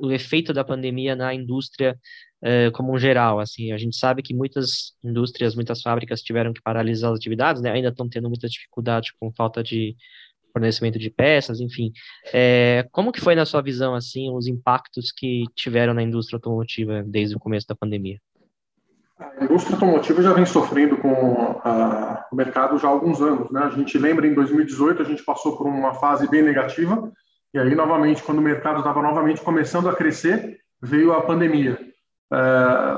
o 0.00 0.10
efeito 0.12 0.52
da 0.52 0.64
pandemia 0.64 1.16
na 1.16 1.34
indústria 1.34 1.98
é, 2.42 2.70
como 2.70 2.92
um 2.92 2.98
geral, 2.98 3.40
assim, 3.40 3.72
a 3.72 3.78
gente 3.78 3.96
sabe 3.96 4.22
que 4.22 4.34
muitas 4.34 4.92
indústrias, 5.02 5.54
muitas 5.54 5.82
fábricas 5.82 6.22
tiveram 6.22 6.52
que 6.52 6.62
paralisar 6.62 7.10
as 7.12 7.18
atividades, 7.18 7.60
né, 7.60 7.70
ainda 7.70 7.88
estão 7.88 8.08
tendo 8.08 8.28
muita 8.28 8.48
dificuldade 8.48 9.12
com 9.18 9.32
falta 9.32 9.62
de 9.62 9.96
fornecimento 10.52 10.98
de 10.98 11.10
peças, 11.10 11.60
enfim, 11.60 11.92
é, 12.32 12.86
como 12.92 13.12
que 13.12 13.20
foi 13.20 13.34
na 13.34 13.44
sua 13.44 13.60
visão, 13.62 13.94
assim, 13.94 14.30
os 14.30 14.46
impactos 14.46 15.12
que 15.12 15.44
tiveram 15.54 15.94
na 15.94 16.02
indústria 16.02 16.36
automotiva 16.36 17.02
desde 17.06 17.36
o 17.36 17.40
começo 17.40 17.66
da 17.66 17.74
pandemia? 17.74 18.18
A 19.18 19.44
indústria 19.44 19.74
automotiva 19.74 20.22
já 20.22 20.32
vem 20.32 20.46
sofrendo 20.46 20.96
com 20.96 21.60
a, 21.64 22.24
o 22.30 22.36
mercado 22.36 22.78
já 22.78 22.86
há 22.86 22.90
alguns 22.90 23.20
anos. 23.20 23.50
Né? 23.50 23.62
A 23.62 23.70
gente 23.70 23.98
lembra, 23.98 24.26
em 24.26 24.34
2018, 24.34 25.02
a 25.02 25.04
gente 25.04 25.24
passou 25.24 25.56
por 25.56 25.66
uma 25.66 25.94
fase 25.94 26.28
bem 26.28 26.42
negativa, 26.42 27.10
e 27.52 27.58
aí, 27.58 27.74
novamente, 27.74 28.22
quando 28.22 28.38
o 28.38 28.42
mercado 28.42 28.78
estava 28.78 29.02
novamente 29.02 29.40
começando 29.40 29.88
a 29.88 29.94
crescer, 29.94 30.58
veio 30.80 31.12
a 31.12 31.22
pandemia. 31.22 31.78
É, 32.32 32.36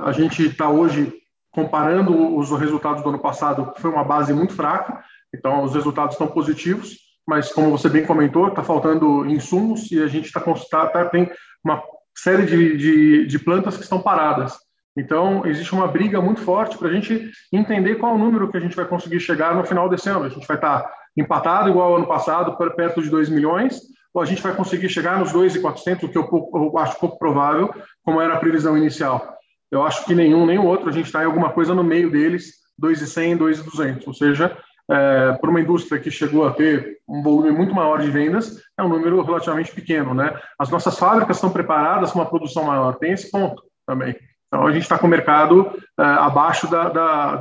a 0.03 0.13
gente 0.13 0.45
está 0.45 0.69
hoje 0.69 1.13
comparando 1.53 2.37
os 2.37 2.51
resultados 2.51 3.03
do 3.03 3.09
ano 3.09 3.19
passado, 3.19 3.73
que 3.73 3.81
foi 3.81 3.91
uma 3.91 4.05
base 4.05 4.35
muito 4.35 4.53
fraca, 4.53 5.03
então 5.35 5.63
os 5.65 5.75
resultados 5.75 6.15
estão 6.15 6.27
positivos, 6.27 6.97
mas 7.27 7.53
como 7.53 7.71
você 7.71 7.89
bem 7.89 8.05
comentou, 8.05 8.49
está 8.49 8.63
faltando 8.63 9.25
insumos 9.27 9.91
e 9.91 10.03
a 10.03 10.07
gente 10.07 10.27
está 10.27 10.41
tá, 10.41 11.05
tem 11.07 11.31
uma 11.65 11.83
série 12.15 12.45
de, 12.45 12.77
de, 12.77 13.27
de 13.27 13.39
plantas 13.39 13.77
que 13.77 13.85
estão 13.85 14.03
paradas. 14.03 14.59
Então, 15.01 15.47
existe 15.47 15.73
uma 15.73 15.89
briga 15.89 16.21
muito 16.21 16.43
forte 16.43 16.77
para 16.77 16.89
a 16.89 16.93
gente 16.93 17.31
entender 17.51 17.95
qual 17.95 18.15
o 18.15 18.19
número 18.19 18.51
que 18.51 18.57
a 18.59 18.61
gente 18.61 18.77
vai 18.77 18.85
conseguir 18.85 19.19
chegar 19.19 19.55
no 19.55 19.65
final 19.65 19.89
desse 19.89 20.11
ano. 20.11 20.27
A 20.27 20.29
gente 20.29 20.47
vai 20.47 20.59
estar 20.59 20.93
empatado 21.17 21.71
igual 21.71 21.89
ao 21.89 21.97
ano 21.97 22.07
passado, 22.07 22.55
perto 22.77 23.03
de 23.03 23.09
2 23.09 23.31
milhões, 23.31 23.81
ou 24.13 24.21
a 24.21 24.27
gente 24.27 24.43
vai 24.43 24.55
conseguir 24.55 24.91
chegar 24.91 25.19
nos 25.19 25.33
2,400, 25.33 26.05
o 26.05 26.09
que 26.09 26.19
eu, 26.19 26.51
eu 26.55 26.79
acho 26.79 27.01
pouco 27.01 27.19
provável, 27.19 27.73
como 28.05 28.21
era 28.21 28.35
a 28.35 28.39
previsão 28.39 28.77
inicial. 28.77 29.39
Eu 29.71 29.83
acho 29.83 30.05
que 30.05 30.15
nenhum 30.15 30.45
nem 30.45 30.59
o 30.59 30.67
outro, 30.67 30.91
a 30.91 30.93
gente 30.93 31.07
está 31.07 31.23
em 31.23 31.27
alguma 31.27 31.51
coisa 31.51 31.75
no 31.75 31.83
meio 31.83 32.11
deles, 32.11 32.57
2,100, 32.79 33.39
2,200, 33.39 34.07
ou 34.07 34.15
seja, 34.15 34.57
é, 34.91 35.33
para 35.33 35.49
uma 35.49 35.61
indústria 35.61 36.01
que 36.01 36.11
chegou 36.11 36.47
a 36.47 36.53
ter 36.53 36.99
um 37.09 37.23
volume 37.23 37.53
muito 37.53 37.75
maior 37.75 38.01
de 38.01 38.11
vendas, 38.11 38.61
é 38.77 38.83
um 38.83 38.89
número 38.89 39.23
relativamente 39.23 39.73
pequeno, 39.73 40.13
né? 40.13 40.39
As 40.59 40.69
nossas 40.69 40.99
fábricas 40.99 41.37
estão 41.37 41.51
preparadas 41.51 42.11
para 42.11 42.21
uma 42.21 42.29
produção 42.29 42.65
maior, 42.65 42.97
tem 42.97 43.13
esse 43.13 43.31
ponto 43.31 43.63
também. 43.87 44.15
Então, 44.51 44.67
a 44.67 44.73
gente 44.73 44.83
está 44.83 44.99
com 44.99 45.07
o 45.07 45.11
mercado 45.11 45.71
é, 45.97 46.03
abaixo 46.03 46.69
da, 46.69 46.89
da, 46.89 47.37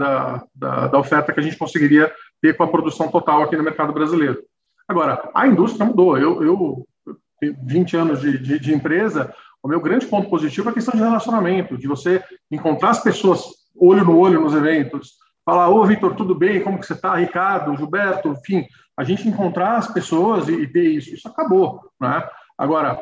da, 0.54 0.88
da, 0.88 1.00
oferta 1.00 1.34
que 1.34 1.40
a 1.40 1.44
gente 1.44 1.58
conseguiria 1.58 2.14
ter 2.40 2.56
com 2.56 2.64
a 2.64 2.68
produção 2.68 3.10
total 3.10 3.42
aqui 3.42 3.58
no 3.58 3.64
mercado 3.64 3.92
brasileiro. 3.92 4.38
Agora, 4.88 5.28
a 5.34 5.48
indústria 5.48 5.88
mudou. 5.88 6.18
Eu, 6.20 6.44
eu 6.44 6.88
20 7.64 7.98
anos 7.98 8.22
de, 8.22 8.38
de, 8.38 8.60
de, 8.60 8.74
empresa, 8.74 9.34
o 9.64 9.68
meu 9.68 9.82
grande 9.82 10.06
ponto 10.06 10.30
positivo 10.30 10.70
é 10.70 10.72
a 10.72 10.74
questão 10.74 10.94
de 10.94 11.04
relacionamento, 11.04 11.78
de 11.78 11.88
você 11.88 12.24
encontrar 12.52 12.92
as 12.92 13.02
pessoas 13.02 13.42
olho 13.76 14.06
no 14.06 14.18
olho 14.18 14.42
nos 14.42 14.54
eventos, 14.54 15.14
falar, 15.44 15.70
ô 15.70 15.84
Vitor, 15.86 16.16
tudo 16.16 16.36
bem, 16.36 16.62
como 16.62 16.80
que 16.80 16.86
você 16.86 16.94
está, 16.94 17.16
Ricardo, 17.16 17.76
Gilberto, 17.76 18.30
enfim, 18.30 18.68
a 18.96 19.04
gente 19.04 19.28
encontrar 19.28 19.78
as 19.78 19.88
pessoas 19.88 20.48
e, 20.48 20.54
e 20.54 20.68
ter 20.68 20.90
isso, 20.90 21.14
isso 21.14 21.28
acabou, 21.28 21.80
né? 22.00 22.28
Agora, 22.58 23.00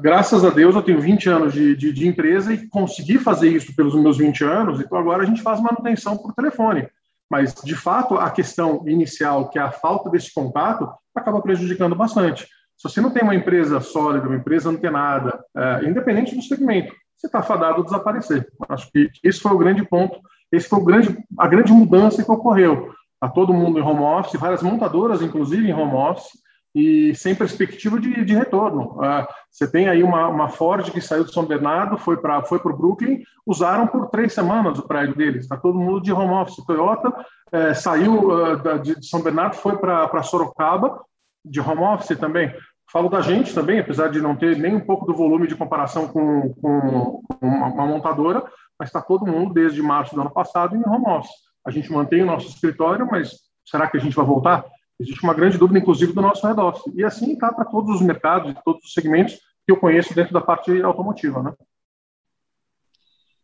graças 0.00 0.44
a 0.44 0.50
Deus, 0.50 0.74
eu 0.74 0.82
tenho 0.82 1.00
20 1.00 1.28
anos 1.28 1.52
de, 1.52 1.76
de, 1.76 1.92
de, 1.92 2.08
empresa 2.08 2.52
e 2.52 2.66
consegui 2.68 3.18
fazer 3.18 3.50
isso 3.50 3.74
pelos 3.76 3.94
meus 3.94 4.16
20 4.16 4.44
anos, 4.44 4.80
então 4.80 4.96
agora 4.98 5.22
a 5.22 5.26
gente 5.26 5.42
faz 5.42 5.60
manutenção 5.60 6.16
por 6.16 6.32
telefone. 6.32 6.88
Mas, 7.30 7.54
de 7.54 7.74
fato, 7.74 8.16
a 8.16 8.30
questão 8.30 8.86
inicial, 8.86 9.48
que 9.48 9.58
é 9.58 9.62
a 9.62 9.70
falta 9.70 10.10
desse 10.10 10.32
contato, 10.34 10.90
acaba 11.14 11.40
prejudicando 11.40 11.94
bastante. 11.94 12.46
Se 12.76 12.88
você 12.88 13.00
não 13.00 13.10
tem 13.10 13.22
uma 13.22 13.34
empresa 13.34 13.80
sólida, 13.80 14.26
uma 14.26 14.36
empresa 14.36 14.68
antenada, 14.68 15.42
é, 15.56 15.88
independente 15.88 16.34
do 16.34 16.42
segmento, 16.42 16.92
você 17.16 17.26
está 17.28 17.42
fadado 17.42 17.80
a 17.80 17.84
desaparecer. 17.84 18.46
Acho 18.68 18.90
que 18.90 19.10
esse 19.22 19.40
foi 19.40 19.52
o 19.52 19.58
grande 19.58 19.84
ponto, 19.84 20.18
esse 20.50 20.68
foi 20.68 20.80
o 20.80 20.84
grande, 20.84 21.16
a 21.38 21.46
grande 21.46 21.72
mudança 21.72 22.24
que 22.24 22.30
ocorreu. 22.30 22.92
Está 23.14 23.28
todo 23.28 23.54
mundo 23.54 23.78
em 23.78 23.82
home 23.82 24.00
office, 24.00 24.38
várias 24.38 24.62
montadoras, 24.62 25.22
inclusive, 25.22 25.68
em 25.68 25.72
home 25.72 25.94
office, 25.94 26.32
e 26.74 27.14
sem 27.14 27.34
perspectiva 27.34 28.00
de, 28.00 28.24
de 28.24 28.34
retorno. 28.34 28.96
Uh, 28.98 29.26
você 29.50 29.70
tem 29.70 29.88
aí 29.88 30.02
uma, 30.02 30.28
uma, 30.28 30.48
Ford 30.48 30.90
que 30.90 31.00
saiu 31.00 31.24
de 31.24 31.32
São 31.32 31.44
Bernardo, 31.44 31.98
foi 31.98 32.16
para 32.16 32.42
foi 32.42 32.58
o 32.64 32.76
Brooklyn, 32.76 33.22
usaram 33.46 33.86
por 33.86 34.08
três 34.08 34.32
semanas 34.32 34.78
o 34.78 34.86
prédio 34.86 35.14
deles, 35.14 35.42
está 35.42 35.56
todo 35.56 35.78
mundo 35.78 36.00
de 36.00 36.12
home 36.12 36.32
office. 36.32 36.64
Toyota 36.64 37.12
é, 37.52 37.74
saiu 37.74 38.30
uh, 38.30 38.56
da, 38.56 38.78
de 38.78 39.06
São 39.06 39.20
Bernardo, 39.22 39.54
foi 39.56 39.76
para 39.76 40.22
Sorocaba, 40.22 41.00
de 41.44 41.60
home 41.60 41.82
office 41.82 42.18
também. 42.18 42.54
Falo 42.90 43.08
da 43.08 43.20
gente 43.20 43.54
também, 43.54 43.80
apesar 43.80 44.08
de 44.08 44.20
não 44.20 44.36
ter 44.36 44.56
nem 44.56 44.74
um 44.74 44.80
pouco 44.80 45.06
do 45.06 45.14
volume 45.14 45.46
de 45.46 45.54
comparação 45.54 46.08
com, 46.08 46.54
com 46.54 47.22
uma, 47.40 47.66
uma 47.66 47.86
montadora, 47.86 48.44
mas 48.78 48.88
está 48.88 49.00
todo 49.00 49.26
mundo 49.26 49.54
desde 49.54 49.82
março 49.82 50.14
do 50.14 50.20
ano 50.20 50.30
passado 50.30 50.76
em 50.76 50.82
home 50.86 51.08
office. 51.08 51.32
A 51.66 51.70
gente 51.70 51.90
mantém 51.92 52.22
o 52.22 52.26
nosso 52.26 52.48
escritório, 52.48 53.06
mas 53.10 53.30
será 53.64 53.88
que 53.88 53.96
a 53.96 54.00
gente 54.00 54.16
vai 54.16 54.26
voltar? 54.26 54.64
Existe 55.02 55.22
uma 55.24 55.34
grande 55.34 55.58
dúvida, 55.58 55.80
inclusive, 55.80 56.12
do 56.12 56.22
nosso 56.22 56.46
head 56.46 56.58
office. 56.60 56.94
E 56.94 57.04
assim 57.04 57.32
está 57.32 57.52
para 57.52 57.64
todos 57.64 57.96
os 57.96 58.02
mercados, 58.02 58.54
todos 58.64 58.84
os 58.84 58.92
segmentos 58.92 59.34
que 59.34 59.72
eu 59.72 59.76
conheço 59.76 60.14
dentro 60.14 60.32
da 60.32 60.40
parte 60.40 60.80
automotiva, 60.80 61.42
né? 61.42 61.52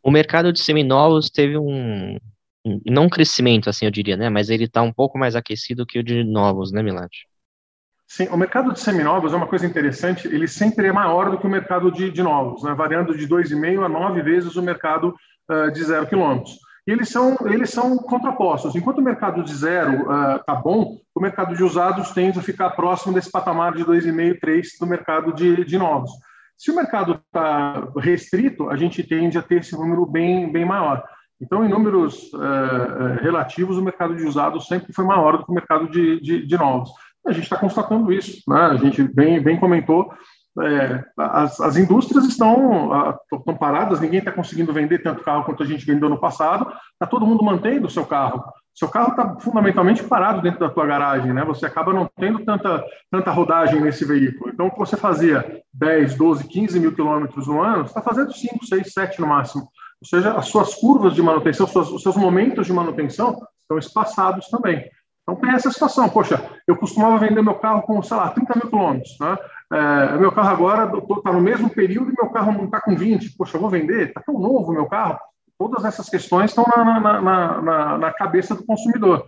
O 0.03 0.11
mercado 0.11 0.53
de 0.53 0.61
seminovos 0.61 1.29
teve 1.29 1.59
um, 1.59 2.17
um 2.65 2.81
não 2.87 3.05
um 3.05 3.09
crescimento, 3.09 3.69
assim, 3.69 3.85
eu 3.85 3.91
diria, 3.91 4.17
né? 4.17 4.31
Mas 4.31 4.51
ele 4.51 4.65
está 4.65 4.83
um 4.83 4.93
pouco 4.93 5.19
mais 5.19 5.35
aquecido 5.35 5.85
que 5.85 5.99
o 5.99 6.03
de 6.03 6.23
novos, 6.23 6.71
né, 6.71 6.81
Milad? 6.83 7.11
Sim, 8.07 8.29
o 8.29 8.37
mercado 8.37 8.73
de 8.73 8.81
seminovos 8.81 9.33
é 9.33 9.37
uma 9.37 9.47
coisa 9.47 9.67
interessante, 9.67 10.29
ele 10.29 10.49
sempre 10.49 10.87
é 10.87 10.93
maior 10.93 11.31
do 11.31 11.39
que 11.39 11.47
o 11.47 11.51
mercado 11.51 11.91
de, 11.91 12.11
de 12.11 12.23
novos, 12.23 12.63
né? 12.63 12.73
variando 12.73 13.17
de 13.17 13.29
2,5 13.29 13.85
a 13.85 13.89
9 13.89 14.23
vezes 14.23 14.57
o 14.57 14.63
mercado 14.63 15.15
uh, 15.51 15.71
de 15.71 15.85
zero 15.85 16.07
quilômetros 16.07 16.59
eles 16.91 17.11
são, 17.11 17.37
eles 17.45 17.69
são 17.69 17.99
contrapostos. 17.99 18.75
Enquanto 18.75 18.99
o 18.99 19.03
mercado 19.03 19.43
de 19.43 19.55
zero 19.55 20.11
está 20.37 20.55
uh, 20.55 20.63
bom, 20.63 20.99
o 21.15 21.21
mercado 21.21 21.55
de 21.55 21.63
usados 21.63 22.13
tende 22.13 22.39
a 22.39 22.43
ficar 22.43 22.71
próximo 22.71 23.13
desse 23.13 23.31
patamar 23.31 23.75
de 23.75 23.85
2,5, 23.85 24.41
3 24.41 24.69
do 24.81 24.87
mercado 24.87 25.35
de, 25.35 25.67
de 25.67 25.77
novos. 25.77 26.11
Se 26.57 26.71
o 26.71 26.75
mercado 26.77 27.21
está 27.27 27.89
restrito, 27.99 28.71
a 28.71 28.77
gente 28.77 29.03
tende 29.03 29.37
a 29.37 29.43
ter 29.43 29.61
esse 29.61 29.77
número 29.77 30.07
bem, 30.07 30.51
bem 30.51 30.65
maior. 30.65 31.05
Então, 31.39 31.63
em 31.63 31.69
números 31.69 32.33
uh, 32.33 33.21
relativos, 33.21 33.77
o 33.77 33.83
mercado 33.83 34.17
de 34.17 34.25
usados 34.25 34.67
sempre 34.67 34.93
foi 34.93 35.05
maior 35.05 35.37
do 35.37 35.45
que 35.45 35.51
o 35.51 35.55
mercado 35.55 35.91
de, 35.91 36.19
de, 36.21 36.47
de 36.47 36.57
novos. 36.57 36.91
A 37.27 37.33
gente 37.33 37.45
está 37.45 37.59
constatando 37.59 38.11
isso. 38.11 38.43
Né? 38.49 38.61
A 38.61 38.77
gente 38.77 39.03
bem, 39.03 39.43
bem 39.43 39.61
comentou 39.61 40.11
é, 40.63 41.05
as, 41.17 41.61
as, 41.61 41.77
indústrias 41.77 42.25
estão, 42.25 42.91
estão 43.33 43.57
paradas, 43.57 44.01
ninguém 44.01 44.19
está 44.19 44.33
conseguindo 44.33 44.73
vender 44.73 45.01
tanto 45.01 45.23
carro 45.23 45.45
quanto 45.45 45.63
a 45.63 45.67
gente 45.67 45.85
vendeu 45.85 46.09
no 46.09 46.19
passado, 46.19 46.73
está 46.93 47.07
todo 47.07 47.27
mundo 47.27 47.45
mantendo 47.45 47.87
o 47.87 47.91
seu 47.91 48.05
carro. 48.05 48.45
Seu 48.75 48.89
carro 48.89 49.11
está 49.11 49.41
fundamentalmente 49.41 50.05
parado 50.05 50.41
dentro 50.41 50.61
da 50.61 50.71
tua 50.71 50.87
garagem, 50.87 51.33
né? 51.33 51.45
Você 51.45 51.67
acaba 51.67 51.93
não 51.93 52.09
tendo 52.17 52.45
tanta, 52.45 52.85
tanta 53.11 53.31
rodagem 53.33 53.81
nesse 53.81 54.05
veículo. 54.05 54.53
Então, 54.53 54.71
você 54.77 54.97
fazia 54.97 55.63
10, 55.75 56.15
12, 56.15 56.47
15 56.47 56.79
mil 56.79 56.95
quilômetros 56.95 57.49
no 57.49 57.61
ano, 57.61 57.83
você 57.83 57.91
está 57.91 58.03
fazendo 58.03 58.33
5, 58.33 58.65
6, 58.65 58.93
7 58.93 59.21
no 59.21 59.27
máximo. 59.27 59.63
Ou 60.01 60.09
seja, 60.09 60.33
as 60.35 60.47
suas 60.47 60.75
curvas 60.77 61.15
de 61.15 61.23
manutenção, 61.23 61.67
os 61.67 62.03
seus 62.03 62.17
momentos 62.17 62.67
de 62.67 62.73
manutenção 62.73 63.37
estão 63.63 63.79
espaçados 63.79 64.47
também. 64.49 64.89
Então 65.29 65.37
tem 65.37 65.51
essa 65.51 65.71
situação, 65.71 66.09
poxa, 66.09 66.43
eu 66.67 66.75
costumava 66.75 67.19
vender 67.19 67.43
meu 67.43 67.55
carro 67.57 67.83
com, 67.83 68.03
sei 68.03 68.17
lá, 68.17 68.31
30 68.31 68.55
mil 68.55 68.69
quilômetros, 68.71 69.15
né? 69.21 69.37
É, 69.71 70.17
meu 70.17 70.33
carro 70.33 70.49
agora 70.49 70.91
está 71.19 71.33
no 71.33 71.41
mesmo 71.41 71.69
período 71.69 72.11
e 72.11 72.15
meu 72.15 72.31
carro 72.31 72.53
não 72.53 72.65
está 72.65 72.81
com 72.81 72.97
20. 72.97 73.37
Poxa, 73.37 73.57
eu 73.57 73.61
vou 73.61 73.71
vender? 73.71 74.09
Está 74.09 74.21
tão 74.23 74.39
novo 74.39 74.73
meu 74.73 74.87
carro. 74.87 75.19
Todas 75.59 75.85
essas 75.85 76.09
questões 76.09 76.51
estão 76.51 76.65
na, 76.65 77.01
na, 77.01 77.21
na, 77.61 77.99
na, 77.99 78.13
cabeça 78.13 78.55
do 78.55 78.65
consumidor. 78.65 79.27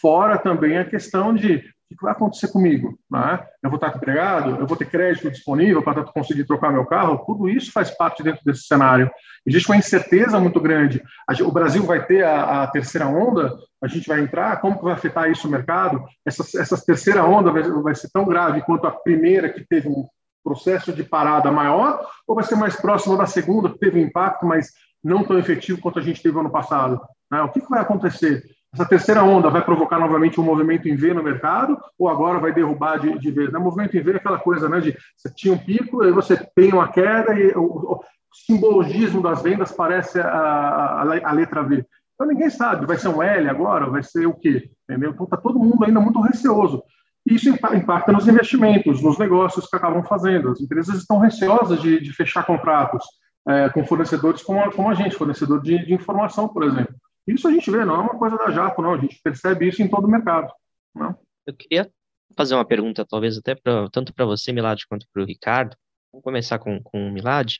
Fora 0.00 0.38
também 0.38 0.78
a 0.78 0.84
questão 0.84 1.34
de 1.34 1.62
o 1.94 1.96
que 1.96 2.02
vai 2.02 2.12
acontecer 2.12 2.48
comigo? 2.48 2.98
Né? 3.10 3.38
Eu 3.62 3.70
vou 3.70 3.76
estar 3.76 3.96
empregado? 3.96 4.56
Eu 4.56 4.66
vou 4.66 4.76
ter 4.76 4.86
crédito 4.86 5.30
disponível 5.30 5.82
para 5.82 6.02
conseguir 6.04 6.44
trocar 6.44 6.72
meu 6.72 6.84
carro? 6.84 7.24
Tudo 7.24 7.48
isso 7.48 7.72
faz 7.72 7.90
parte 7.90 8.22
dentro 8.22 8.44
desse 8.44 8.62
cenário. 8.62 9.10
Existe 9.46 9.68
uma 9.68 9.76
incerteza 9.76 10.40
muito 10.40 10.60
grande. 10.60 11.02
O 11.42 11.52
Brasil 11.52 11.84
vai 11.84 12.04
ter 12.04 12.24
a, 12.24 12.64
a 12.64 12.66
terceira 12.66 13.06
onda? 13.06 13.56
A 13.80 13.86
gente 13.86 14.08
vai 14.08 14.20
entrar? 14.20 14.60
Como 14.60 14.76
que 14.76 14.84
vai 14.84 14.94
afetar 14.94 15.30
isso 15.30 15.46
o 15.46 15.50
mercado? 15.50 16.04
Essa, 16.24 16.42
essa 16.60 16.84
terceira 16.84 17.24
onda 17.24 17.52
vai, 17.52 17.62
vai 17.62 17.94
ser 17.94 18.10
tão 18.12 18.24
grave 18.24 18.62
quanto 18.62 18.86
a 18.86 18.90
primeira, 18.90 19.48
que 19.48 19.64
teve 19.64 19.88
um 19.88 20.04
processo 20.42 20.92
de 20.92 21.04
parada 21.04 21.52
maior? 21.52 22.04
Ou 22.26 22.34
vai 22.34 22.44
ser 22.44 22.56
mais 22.56 22.74
próximo 22.74 23.16
da 23.16 23.26
segunda, 23.26 23.70
que 23.70 23.78
teve 23.78 24.00
um 24.00 24.06
impacto, 24.06 24.44
mas 24.44 24.72
não 25.02 25.22
tão 25.22 25.38
efetivo 25.38 25.80
quanto 25.80 26.00
a 26.00 26.02
gente 26.02 26.20
teve 26.20 26.36
ano 26.36 26.50
passado? 26.50 27.00
Né? 27.30 27.40
O 27.42 27.48
que, 27.48 27.60
que 27.60 27.70
vai 27.70 27.80
acontecer? 27.80 28.42
Essa 28.76 28.84
terceira 28.84 29.24
onda 29.24 29.48
vai 29.48 29.64
provocar 29.64 29.98
novamente 29.98 30.38
um 30.38 30.44
movimento 30.44 30.86
em 30.86 30.94
V 30.94 31.14
no 31.14 31.22
mercado 31.22 31.78
ou 31.98 32.10
agora 32.10 32.38
vai 32.38 32.52
derrubar 32.52 32.98
de, 32.98 33.18
de 33.18 33.30
vez? 33.30 33.50
Né? 33.50 33.58
Movimento 33.58 33.96
em 33.96 34.02
V 34.02 34.12
é 34.12 34.16
aquela 34.16 34.38
coisa 34.38 34.68
né, 34.68 34.80
de 34.80 34.94
você 35.16 35.30
tinha 35.34 35.54
um 35.54 35.58
pico, 35.58 36.02
aí 36.02 36.12
você 36.12 36.36
tem 36.54 36.74
uma 36.74 36.86
queda 36.86 37.32
e 37.32 37.52
o, 37.56 37.62
o 37.62 38.00
simbologismo 38.46 39.22
das 39.22 39.42
vendas 39.42 39.72
parece 39.72 40.20
a, 40.20 40.28
a, 40.28 41.00
a, 41.00 41.32
letra 41.32 41.62
V. 41.62 41.86
Então 42.14 42.26
ninguém 42.26 42.50
sabe, 42.50 42.84
vai 42.84 42.98
ser 42.98 43.08
um 43.08 43.22
L 43.22 43.48
agora, 43.48 43.88
vai 43.88 44.02
ser 44.02 44.26
o 44.26 44.34
quê? 44.34 44.68
Entendeu? 44.86 45.12
Então 45.12 45.24
está 45.24 45.38
todo 45.38 45.58
mundo 45.58 45.82
ainda 45.82 45.98
muito 45.98 46.20
receoso. 46.20 46.82
Isso 47.24 47.48
impacta 47.48 48.12
nos 48.12 48.28
investimentos, 48.28 49.02
nos 49.02 49.16
negócios 49.16 49.66
que 49.66 49.74
acabam 49.74 50.04
fazendo. 50.04 50.50
As 50.50 50.60
empresas 50.60 50.98
estão 50.98 51.18
receosas 51.18 51.80
de, 51.80 51.98
de 51.98 52.12
fechar 52.12 52.44
contratos 52.44 53.02
é, 53.48 53.70
com 53.70 53.86
fornecedores 53.86 54.42
como 54.42 54.60
a, 54.60 54.70
como 54.70 54.90
a 54.90 54.94
gente, 54.94 55.16
fornecedor 55.16 55.62
de, 55.62 55.78
de 55.86 55.94
informação, 55.94 56.46
por 56.46 56.62
exemplo. 56.62 56.94
Isso 57.26 57.48
a 57.48 57.52
gente 57.52 57.70
vê, 57.70 57.84
não 57.84 57.96
é 57.96 58.00
uma 58.00 58.18
coisa 58.18 58.36
da 58.36 58.50
Japo, 58.50 58.82
não. 58.82 58.94
A 58.94 58.98
gente 58.98 59.20
percebe 59.22 59.68
isso 59.68 59.82
em 59.82 59.88
todo 59.88 60.04
o 60.04 60.10
mercado. 60.10 60.52
Não? 60.94 61.18
Eu 61.46 61.54
queria 61.54 61.90
fazer 62.36 62.54
uma 62.54 62.64
pergunta, 62.64 63.04
talvez 63.04 63.36
até 63.36 63.54
pra, 63.54 63.88
tanto 63.90 64.14
para 64.14 64.24
você, 64.24 64.52
Milad, 64.52 64.80
quanto 64.88 65.06
para 65.12 65.22
o 65.22 65.26
Ricardo. 65.26 65.76
Vamos 66.12 66.24
começar 66.24 66.58
com, 66.58 66.80
com 66.82 67.08
o 67.08 67.12
Milad. 67.12 67.56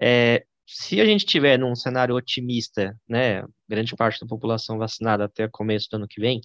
É, 0.00 0.44
se 0.66 1.00
a 1.00 1.04
gente 1.04 1.24
tiver 1.24 1.58
num 1.58 1.74
cenário 1.74 2.14
otimista, 2.14 2.98
né, 3.08 3.42
grande 3.68 3.94
parte 3.94 4.20
da 4.20 4.26
população 4.26 4.78
vacinada 4.78 5.24
até 5.24 5.46
o 5.46 5.50
começo 5.50 5.88
do 5.90 5.96
ano 5.96 6.08
que 6.08 6.20
vem, 6.20 6.40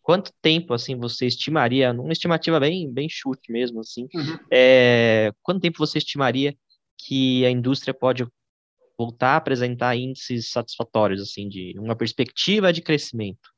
quanto 0.00 0.32
tempo 0.40 0.72
assim 0.72 0.96
você 0.96 1.26
estimaria, 1.26 1.92
numa 1.92 2.12
estimativa 2.12 2.58
bem, 2.60 2.90
bem 2.90 3.08
chute 3.10 3.52
mesmo 3.52 3.80
assim, 3.80 4.08
uhum. 4.14 4.38
é, 4.50 5.32
quanto 5.42 5.60
tempo 5.60 5.78
você 5.78 5.98
estimaria 5.98 6.56
que 6.96 7.44
a 7.44 7.50
indústria 7.50 7.92
pode 7.92 8.26
voltar 8.98 9.34
a 9.34 9.36
apresentar 9.36 9.96
índices 9.96 10.50
satisfatórios, 10.50 11.22
assim, 11.22 11.48
de 11.48 11.74
uma 11.78 11.94
perspectiva 11.94 12.72
de 12.72 12.82
crescimento? 12.82 13.50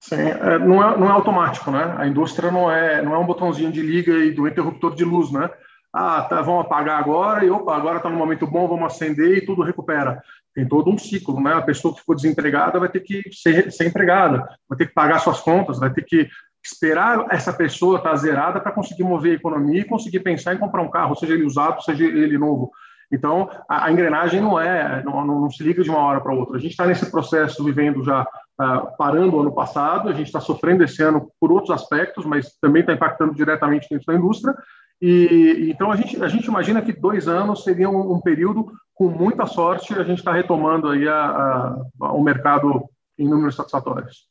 Sim, 0.00 0.16
é, 0.16 0.58
não, 0.58 0.82
é, 0.82 0.98
não 0.98 1.08
é 1.08 1.10
automático, 1.10 1.70
né? 1.70 1.94
A 1.98 2.06
indústria 2.06 2.50
não 2.50 2.70
é, 2.70 3.02
não 3.02 3.14
é 3.14 3.18
um 3.18 3.26
botãozinho 3.26 3.70
de 3.72 3.82
liga 3.82 4.12
e 4.12 4.30
do 4.30 4.46
interruptor 4.46 4.94
de 4.94 5.04
luz, 5.04 5.30
né? 5.30 5.50
Ah, 5.92 6.22
tá, 6.22 6.42
vamos 6.42 6.66
apagar 6.66 7.00
agora 7.00 7.44
e 7.44 7.50
opa, 7.50 7.74
agora 7.74 7.96
está 7.96 8.08
no 8.08 8.16
momento 8.16 8.46
bom, 8.46 8.68
vamos 8.68 8.92
acender 8.92 9.38
e 9.38 9.44
tudo 9.44 9.62
recupera. 9.62 10.22
Tem 10.54 10.66
todo 10.66 10.90
um 10.90 10.98
ciclo, 10.98 11.40
né? 11.40 11.54
A 11.54 11.62
pessoa 11.62 11.92
que 11.92 12.00
ficou 12.00 12.14
desempregada 12.14 12.78
vai 12.78 12.88
ter 12.88 13.00
que 13.00 13.22
ser, 13.32 13.70
ser 13.72 13.86
empregada, 13.86 14.46
vai 14.68 14.78
ter 14.78 14.86
que 14.86 14.94
pagar 14.94 15.18
suas 15.18 15.40
contas, 15.40 15.78
vai 15.78 15.92
ter 15.92 16.04
que 16.04 16.28
esperar 16.62 17.26
essa 17.30 17.52
pessoa 17.52 17.98
estar 17.98 18.10
tá 18.10 18.16
zerada 18.16 18.60
para 18.60 18.72
conseguir 18.72 19.04
mover 19.04 19.32
a 19.32 19.36
economia 19.36 19.80
e 19.80 19.84
conseguir 19.84 20.20
pensar 20.20 20.54
em 20.54 20.58
comprar 20.58 20.82
um 20.82 20.90
carro, 20.90 21.14
seja 21.14 21.34
ele 21.34 21.44
usado, 21.44 21.82
seja 21.82 22.04
ele 22.04 22.36
novo. 22.38 22.70
Então, 23.12 23.48
a, 23.68 23.86
a 23.86 23.92
engrenagem 23.92 24.40
não 24.40 24.58
é, 24.58 25.02
não, 25.04 25.24
não, 25.24 25.50
se 25.50 25.62
liga 25.62 25.82
de 25.82 25.90
uma 25.90 26.00
hora 26.00 26.20
para 26.20 26.34
outra. 26.34 26.56
A 26.56 26.60
gente 26.60 26.72
está 26.72 26.86
nesse 26.86 27.10
processo 27.10 27.62
vivendo 27.62 28.04
já, 28.04 28.22
uh, 28.22 28.96
parando 28.98 29.36
o 29.36 29.40
ano 29.40 29.54
passado, 29.54 30.08
a 30.08 30.12
gente 30.12 30.26
está 30.26 30.40
sofrendo 30.40 30.84
esse 30.84 31.02
ano 31.02 31.30
por 31.40 31.52
outros 31.52 31.70
aspectos, 31.70 32.24
mas 32.24 32.56
também 32.60 32.80
está 32.80 32.92
impactando 32.92 33.34
diretamente 33.34 33.88
dentro 33.90 34.06
da 34.06 34.14
indústria. 34.14 34.54
E 35.00 35.68
então 35.70 35.92
a 35.92 35.96
gente, 35.96 36.22
a 36.22 36.28
gente 36.28 36.46
imagina 36.46 36.80
que 36.80 36.92
dois 36.92 37.28
anos 37.28 37.62
seria 37.62 37.88
um, 37.88 38.14
um 38.14 38.20
período 38.20 38.72
com 38.94 39.10
muita 39.10 39.44
sorte 39.46 39.92
a 39.92 40.02
gente 40.02 40.18
está 40.18 40.32
retomando 40.32 40.88
aí 40.88 41.06
a, 41.06 41.76
a, 42.00 42.12
o 42.12 42.22
mercado 42.22 42.88
em 43.18 43.28
números 43.28 43.54
satisfatórios. 43.54 44.26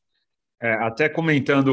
É, 0.62 0.74
até 0.84 1.08
comentando 1.08 1.72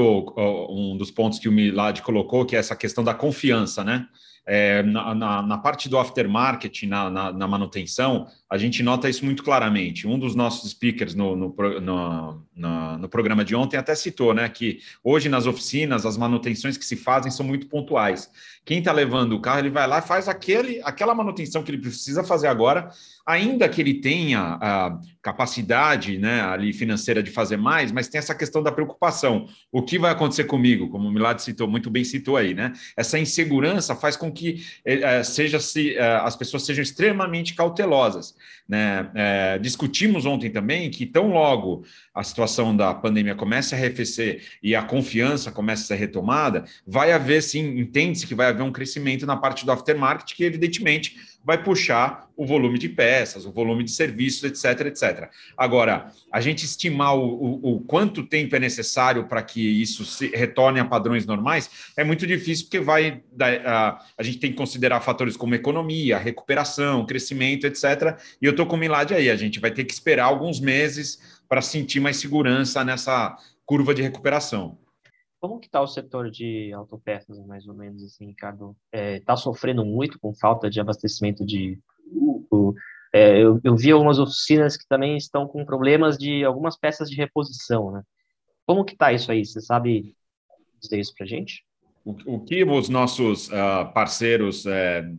um 0.69 0.97
dos 0.99 1.11
pontos 1.11 1.39
que 1.39 1.49
o 1.49 1.53
Milad 1.53 2.01
colocou, 2.03 2.45
que 2.45 2.57
é 2.57 2.59
essa 2.59 2.77
questão 2.77 3.03
da 3.03 3.15
confiança, 3.15 3.83
né? 3.83 4.07
É, 4.45 4.83
na, 4.83 5.15
na, 5.15 5.43
na, 5.43 5.59
parte 5.59 5.89
do 5.89 5.97
aftermarket, 5.97 6.83
na, 6.83 7.09
na, 7.09 7.33
na, 7.33 7.47
manutenção, 7.47 8.27
a 8.51 8.59
gente 8.59 8.83
nota 8.83 9.09
isso 9.09 9.25
muito 9.25 9.45
claramente. 9.45 10.09
Um 10.09 10.19
dos 10.19 10.35
nossos 10.35 10.69
speakers 10.69 11.15
no, 11.15 11.37
no, 11.37 11.55
no, 11.81 12.43
no, 12.53 12.99
no 12.99 13.09
programa 13.09 13.45
de 13.45 13.55
ontem 13.55 13.77
até 13.77 13.95
citou 13.95 14.35
né, 14.35 14.49
que 14.49 14.81
hoje 15.05 15.29
nas 15.29 15.47
oficinas 15.47 16.05
as 16.05 16.17
manutenções 16.17 16.77
que 16.77 16.85
se 16.85 16.97
fazem 16.97 17.31
são 17.31 17.47
muito 17.47 17.69
pontuais. 17.69 18.29
Quem 18.65 18.81
está 18.81 18.93
levando 18.93 19.35
o 19.35 19.41
carro, 19.41 19.61
ele 19.61 19.71
vai 19.71 19.87
lá 19.87 19.99
e 19.99 20.03
faz 20.03 20.29
aquele, 20.29 20.81
aquela 20.83 21.15
manutenção 21.15 21.63
que 21.63 21.71
ele 21.71 21.81
precisa 21.81 22.25
fazer 22.25 22.49
agora, 22.49 22.91
ainda 23.27 23.69
que 23.69 23.81
ele 23.81 23.95
tenha 23.95 24.59
a 24.61 24.99
capacidade 25.23 26.19
né, 26.19 26.41
ali 26.43 26.73
financeira 26.73 27.23
de 27.23 27.31
fazer 27.31 27.57
mais, 27.57 27.93
mas 27.93 28.09
tem 28.09 28.19
essa 28.19 28.35
questão 28.35 28.63
da 28.63 28.73
preocupação. 28.73 29.49
O 29.71 29.83
que 29.83 29.99
vai 29.99 30.11
acontecer 30.11 30.45
comigo? 30.45 30.89
Como 30.89 31.09
o 31.09 31.13
Milad 31.13 31.39
citou, 31.41 31.69
muito 31.69 31.91
bem 31.91 32.05
citou 32.05 32.37
aí, 32.37 32.55
né? 32.55 32.73
Essa 32.97 33.19
insegurança 33.19 33.95
faz 33.95 34.17
com 34.17 34.33
que 34.33 34.65
é, 34.85 35.23
seja 35.23 35.61
se 35.61 35.97
é, 35.97 36.17
as 36.17 36.35
pessoas 36.35 36.65
sejam 36.65 36.83
extremamente 36.83 37.55
cautelosas. 37.55 38.35
Né? 38.69 39.11
É, 39.15 39.59
discutimos 39.59 40.25
ontem 40.25 40.51
também 40.51 40.91
que 40.91 41.05
tão 41.05 41.29
logo 41.29 41.85
a 42.15 42.23
situação 42.23 42.77
da 42.77 42.95
pandemia 42.95 43.35
comece 43.35 43.75
a 43.75 43.79
arrefecer 43.79 44.43
e 44.63 44.75
a 44.75 44.83
confiança 44.83 45.53
comece 45.53 45.85
a 45.85 45.87
ser 45.87 45.97
retomada, 45.97 46.65
vai 46.87 47.13
haver 47.13 47.43
sim, 47.43 47.79
entende-se 47.79 48.27
que 48.27 48.35
vai 48.35 48.49
haver 48.49 48.63
um 48.63 48.73
crescimento 48.73 49.27
na 49.27 49.37
parte 49.37 49.65
do 49.65 49.73
aftermarket, 49.73 50.35
que 50.35 50.45
evidentemente 50.45 51.17
vai 51.45 51.63
puxar 51.63 52.31
o 52.37 52.47
volume 52.47 52.79
de 52.79 52.89
peças, 52.89 53.45
o 53.45 53.53
volume 53.53 53.85
de 53.85 53.91
serviços, 53.91 54.45
etc, 54.45 54.87
etc. 54.87 55.31
Agora, 55.57 56.13
a 56.31 56.41
gente 56.41 56.65
estimar 56.65 57.17
o, 57.17 57.23
o, 57.23 57.75
o 57.77 57.81
quanto 57.81 58.25
tempo 58.27 58.55
é 58.57 58.59
necessário 58.59 59.27
para 59.27 59.43
que 59.43 59.61
isso 59.61 60.05
se 60.05 60.29
retorne 60.29 60.81
a 60.81 60.85
padrões 60.85 61.27
normais 61.27 61.71
é 61.97 62.05
muito 62.05 62.27
difícil, 62.27 62.67
porque 62.67 62.81
vai 62.81 63.23
a, 63.41 64.05
a 64.17 64.23
gente 64.23 64.39
tem 64.39 64.51
que 64.51 64.57
considerar 64.57 65.01
fatores 65.01 65.37
como 65.37 65.55
economia, 65.55 66.19
recuperação, 66.19 67.07
crescimento, 67.07 67.67
etc. 67.67 68.19
E 68.41 68.47
eu 68.47 68.53
estou 68.53 68.67
com 68.67 68.77
o 68.77 68.79
Milad 68.79 69.13
aí, 69.13 69.31
a 69.31 69.37
gente 69.37 69.61
vai 69.61 69.71
ter 69.71 69.85
que 69.85 69.93
esperar 69.93 70.25
alguns 70.25 70.61
meses 70.61 71.41
para 71.49 71.61
sentir 71.61 72.01
mais 72.01 72.17
segurança 72.17 72.85
nessa 72.85 73.37
curva 73.67 73.95
de 73.95 74.03
recuperação. 74.03 74.79
Como 75.43 75.59
que 75.59 75.67
está 75.67 75.83
o 75.83 75.89
setor 75.89 76.31
de 76.31 76.73
autopeças, 76.73 77.37
mais 77.45 77.67
ou 77.67 77.75
menos, 77.75 78.05
assim, 78.05 78.27
Ricardo? 78.27 78.77
Está 78.93 78.97
é, 78.97 79.19
tá 79.19 79.37
sofrendo 79.37 79.85
muito 79.85 80.17
com 80.21 80.33
falta 80.33 80.71
de 80.71 80.81
abastecimento 80.81 81.45
de 81.45 81.81
é, 83.13 83.43
eu, 83.43 83.61
eu, 83.65 83.77
vi 83.77 83.91
algumas 83.91 84.21
oficinas 84.21 84.77
que 84.77 84.87
também 84.87 85.17
estão 85.17 85.49
com 85.49 85.65
problemas 85.65 86.17
de 86.17 86.45
algumas 86.45 86.79
peças 86.79 87.11
de 87.11 87.17
reposição, 87.17 87.91
né? 87.91 88.03
Como 88.65 88.85
que 88.85 88.93
está 88.93 89.13
isso 89.13 89.33
aí? 89.33 89.45
Você 89.45 89.61
sabe 89.61 90.15
dizer 90.81 91.01
isso 91.01 91.13
para 91.13 91.27
gente? 91.27 91.65
O, 92.05 92.37
o, 92.37 92.41
que 92.45 92.63
os 92.63 92.89
nossos 92.89 93.49
uh, 93.49 93.93
parceiros 93.93 94.65
uh, 94.65 94.71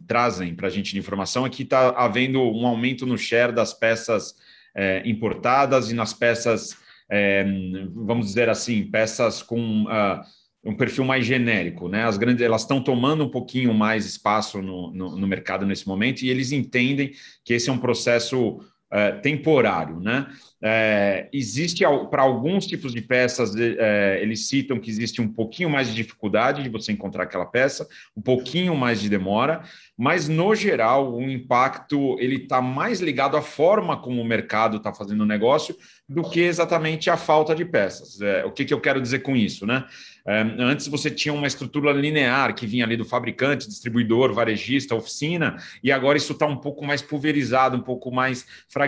trazem 0.08 0.56
para 0.56 0.68
a 0.68 0.72
gente 0.72 0.94
de 0.94 1.00
informação 1.00 1.46
é 1.46 1.50
que 1.50 1.64
está 1.64 1.90
havendo 1.90 2.40
um 2.40 2.66
aumento 2.66 3.06
no 3.06 3.18
share 3.18 3.52
das 3.52 3.74
peças 3.74 4.32
uh, 4.32 5.06
importadas 5.06 5.92
e 5.92 5.94
nas 5.94 6.14
peças 6.14 6.82
é, 7.16 7.46
vamos 7.94 8.26
dizer 8.26 8.50
assim, 8.50 8.90
peças 8.90 9.44
com 9.44 9.84
uh, 9.84 10.20
um 10.66 10.76
perfil 10.76 11.06
mais 11.06 11.24
genérico, 11.24 11.88
né? 11.88 12.06
As 12.06 12.18
grandes 12.18 12.44
elas 12.44 12.62
estão 12.62 12.84
tomando 12.84 13.24
um 13.24 13.30
pouquinho 13.30 13.72
mais 13.72 14.04
espaço 14.04 14.64
no, 14.64 14.92
no, 14.92 15.16
no, 15.16 15.28
mercado 15.28 15.64
nesse 15.64 15.88
momento 15.88 16.24
e 16.24 16.30
eles 16.32 16.52
entendem 16.52 17.12
que 17.46 17.54
esse 17.54 17.70
é 17.70 17.74
um 17.74 17.78
processo 17.78 18.62
uh, 18.94 19.22
temporário, 19.22 20.00
né? 20.00 20.28
É, 20.66 21.28
existe 21.34 21.84
para 22.10 22.22
alguns 22.22 22.66
tipos 22.66 22.94
de 22.94 23.02
peças, 23.02 23.54
é, 23.54 24.20
eles 24.22 24.48
citam 24.48 24.80
que 24.80 24.90
existe 24.90 25.22
um 25.22 25.28
pouquinho 25.28 25.70
mais 25.70 25.90
de 25.90 25.94
dificuldade 25.94 26.64
de 26.64 26.70
você 26.70 26.94
encontrar 26.94 27.24
aquela 27.24 27.46
peça, 27.46 27.86
um 28.16 28.22
pouquinho 28.22 28.74
mais 28.74 29.02
de 29.02 29.10
demora, 29.10 29.64
mas 29.98 30.30
no 30.30 30.56
geral 30.56 31.14
o 31.14 31.30
impacto 31.30 32.18
ele 32.18 32.44
está 32.44 32.62
mais 32.62 33.02
ligado 33.02 33.36
à 33.36 33.42
forma 33.42 33.98
como 33.98 34.22
o 34.22 34.26
mercado 34.26 34.78
está 34.78 34.94
fazendo 34.94 35.22
o 35.22 35.26
negócio 35.26 35.76
do 36.08 36.24
que 36.24 36.40
exatamente 36.40 37.10
a 37.10 37.18
falta 37.18 37.54
de 37.54 37.66
peças. 37.66 38.22
É, 38.22 38.46
o 38.46 38.52
que, 38.52 38.64
que 38.64 38.74
eu 38.74 38.80
quero 38.80 39.02
dizer 39.02 39.20
com 39.20 39.36
isso, 39.36 39.66
né? 39.66 39.84
É, 40.26 40.40
antes 40.60 40.88
você 40.88 41.12
tinha 41.12 41.34
uma 41.34 41.48
estrutura 41.48 41.92
linear 41.92 42.56
que 42.56 42.66
vinha 42.66 42.86
ali 42.86 42.96
do 42.96 43.04
fabricante, 43.04 43.68
distribuidor, 43.68 44.34
varejista, 44.34 44.96
oficina, 44.96 45.58
e 45.84 45.92
agora 45.92 46.18
isso 46.18 46.32
está 46.32 46.46
um 46.46 46.56
pouco 46.56 46.86
mais 46.86 47.02
pulverizado, 47.02 47.76
um 47.76 47.82
pouco 47.82 48.10
mais 48.10 48.46
fragmentado, 48.70 48.83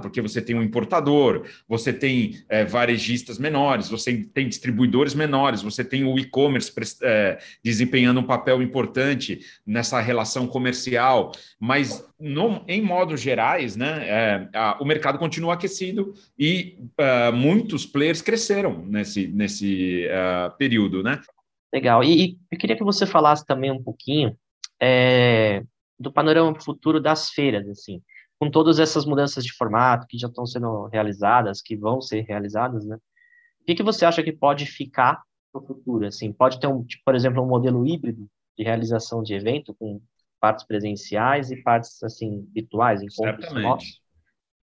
porque 0.00 0.20
você 0.20 0.40
tem 0.40 0.56
um 0.56 0.62
importador, 0.62 1.46
você 1.68 1.92
tem 1.92 2.42
é, 2.48 2.64
varejistas 2.64 3.38
menores, 3.38 3.88
você 3.88 4.24
tem 4.32 4.48
distribuidores 4.48 5.14
menores, 5.14 5.62
você 5.62 5.84
tem 5.84 6.04
o 6.04 6.18
e-commerce 6.18 6.72
é, 7.02 7.38
desempenhando 7.62 8.20
um 8.20 8.26
papel 8.26 8.62
importante 8.62 9.40
nessa 9.66 10.00
relação 10.00 10.46
comercial, 10.46 11.32
mas 11.58 12.04
no, 12.18 12.62
em 12.68 12.82
modos 12.82 13.20
gerais, 13.20 13.76
né, 13.76 14.04
é, 14.06 14.48
a, 14.54 14.76
o 14.80 14.84
mercado 14.84 15.18
continua 15.18 15.54
aquecido 15.54 16.12
e 16.38 16.78
uh, 16.98 17.34
muitos 17.34 17.86
players 17.86 18.20
cresceram 18.20 18.84
nesse, 18.86 19.26
nesse 19.28 20.06
uh, 20.06 20.56
período, 20.56 21.02
né? 21.02 21.20
Legal. 21.72 22.02
E, 22.04 22.24
e, 22.24 22.38
eu 22.50 22.58
queria 22.58 22.76
que 22.76 22.84
você 22.84 23.06
falasse 23.06 23.46
também 23.46 23.70
um 23.70 23.82
pouquinho 23.82 24.36
é, 24.80 25.62
do 25.98 26.12
panorama 26.12 26.58
futuro 26.60 27.00
das 27.00 27.30
feiras, 27.30 27.68
assim, 27.68 28.02
com 28.40 28.50
todas 28.50 28.78
essas 28.78 29.04
mudanças 29.04 29.44
de 29.44 29.52
formato 29.52 30.06
que 30.08 30.16
já 30.16 30.26
estão 30.26 30.46
sendo 30.46 30.86
realizadas, 30.86 31.60
que 31.60 31.76
vão 31.76 32.00
ser 32.00 32.22
realizadas, 32.22 32.86
né? 32.86 32.96
O 33.60 33.64
que, 33.66 33.74
que 33.74 33.82
você 33.82 34.06
acha 34.06 34.22
que 34.22 34.32
pode 34.32 34.64
ficar 34.64 35.22
no 35.54 35.60
futuro? 35.60 36.06
Assim, 36.06 36.32
pode 36.32 36.58
ter 36.58 36.66
um, 36.66 36.82
tipo, 36.82 37.02
por 37.04 37.14
exemplo, 37.14 37.42
um 37.42 37.46
modelo 37.46 37.86
híbrido 37.86 38.26
de 38.56 38.64
realização 38.64 39.22
de 39.22 39.34
evento 39.34 39.74
com 39.74 40.00
partes 40.40 40.64
presenciais 40.64 41.50
e 41.50 41.62
partes 41.62 42.02
assim 42.02 42.48
virtuais, 42.54 43.02
encontros 43.02 43.46
Certamente. 43.46 44.00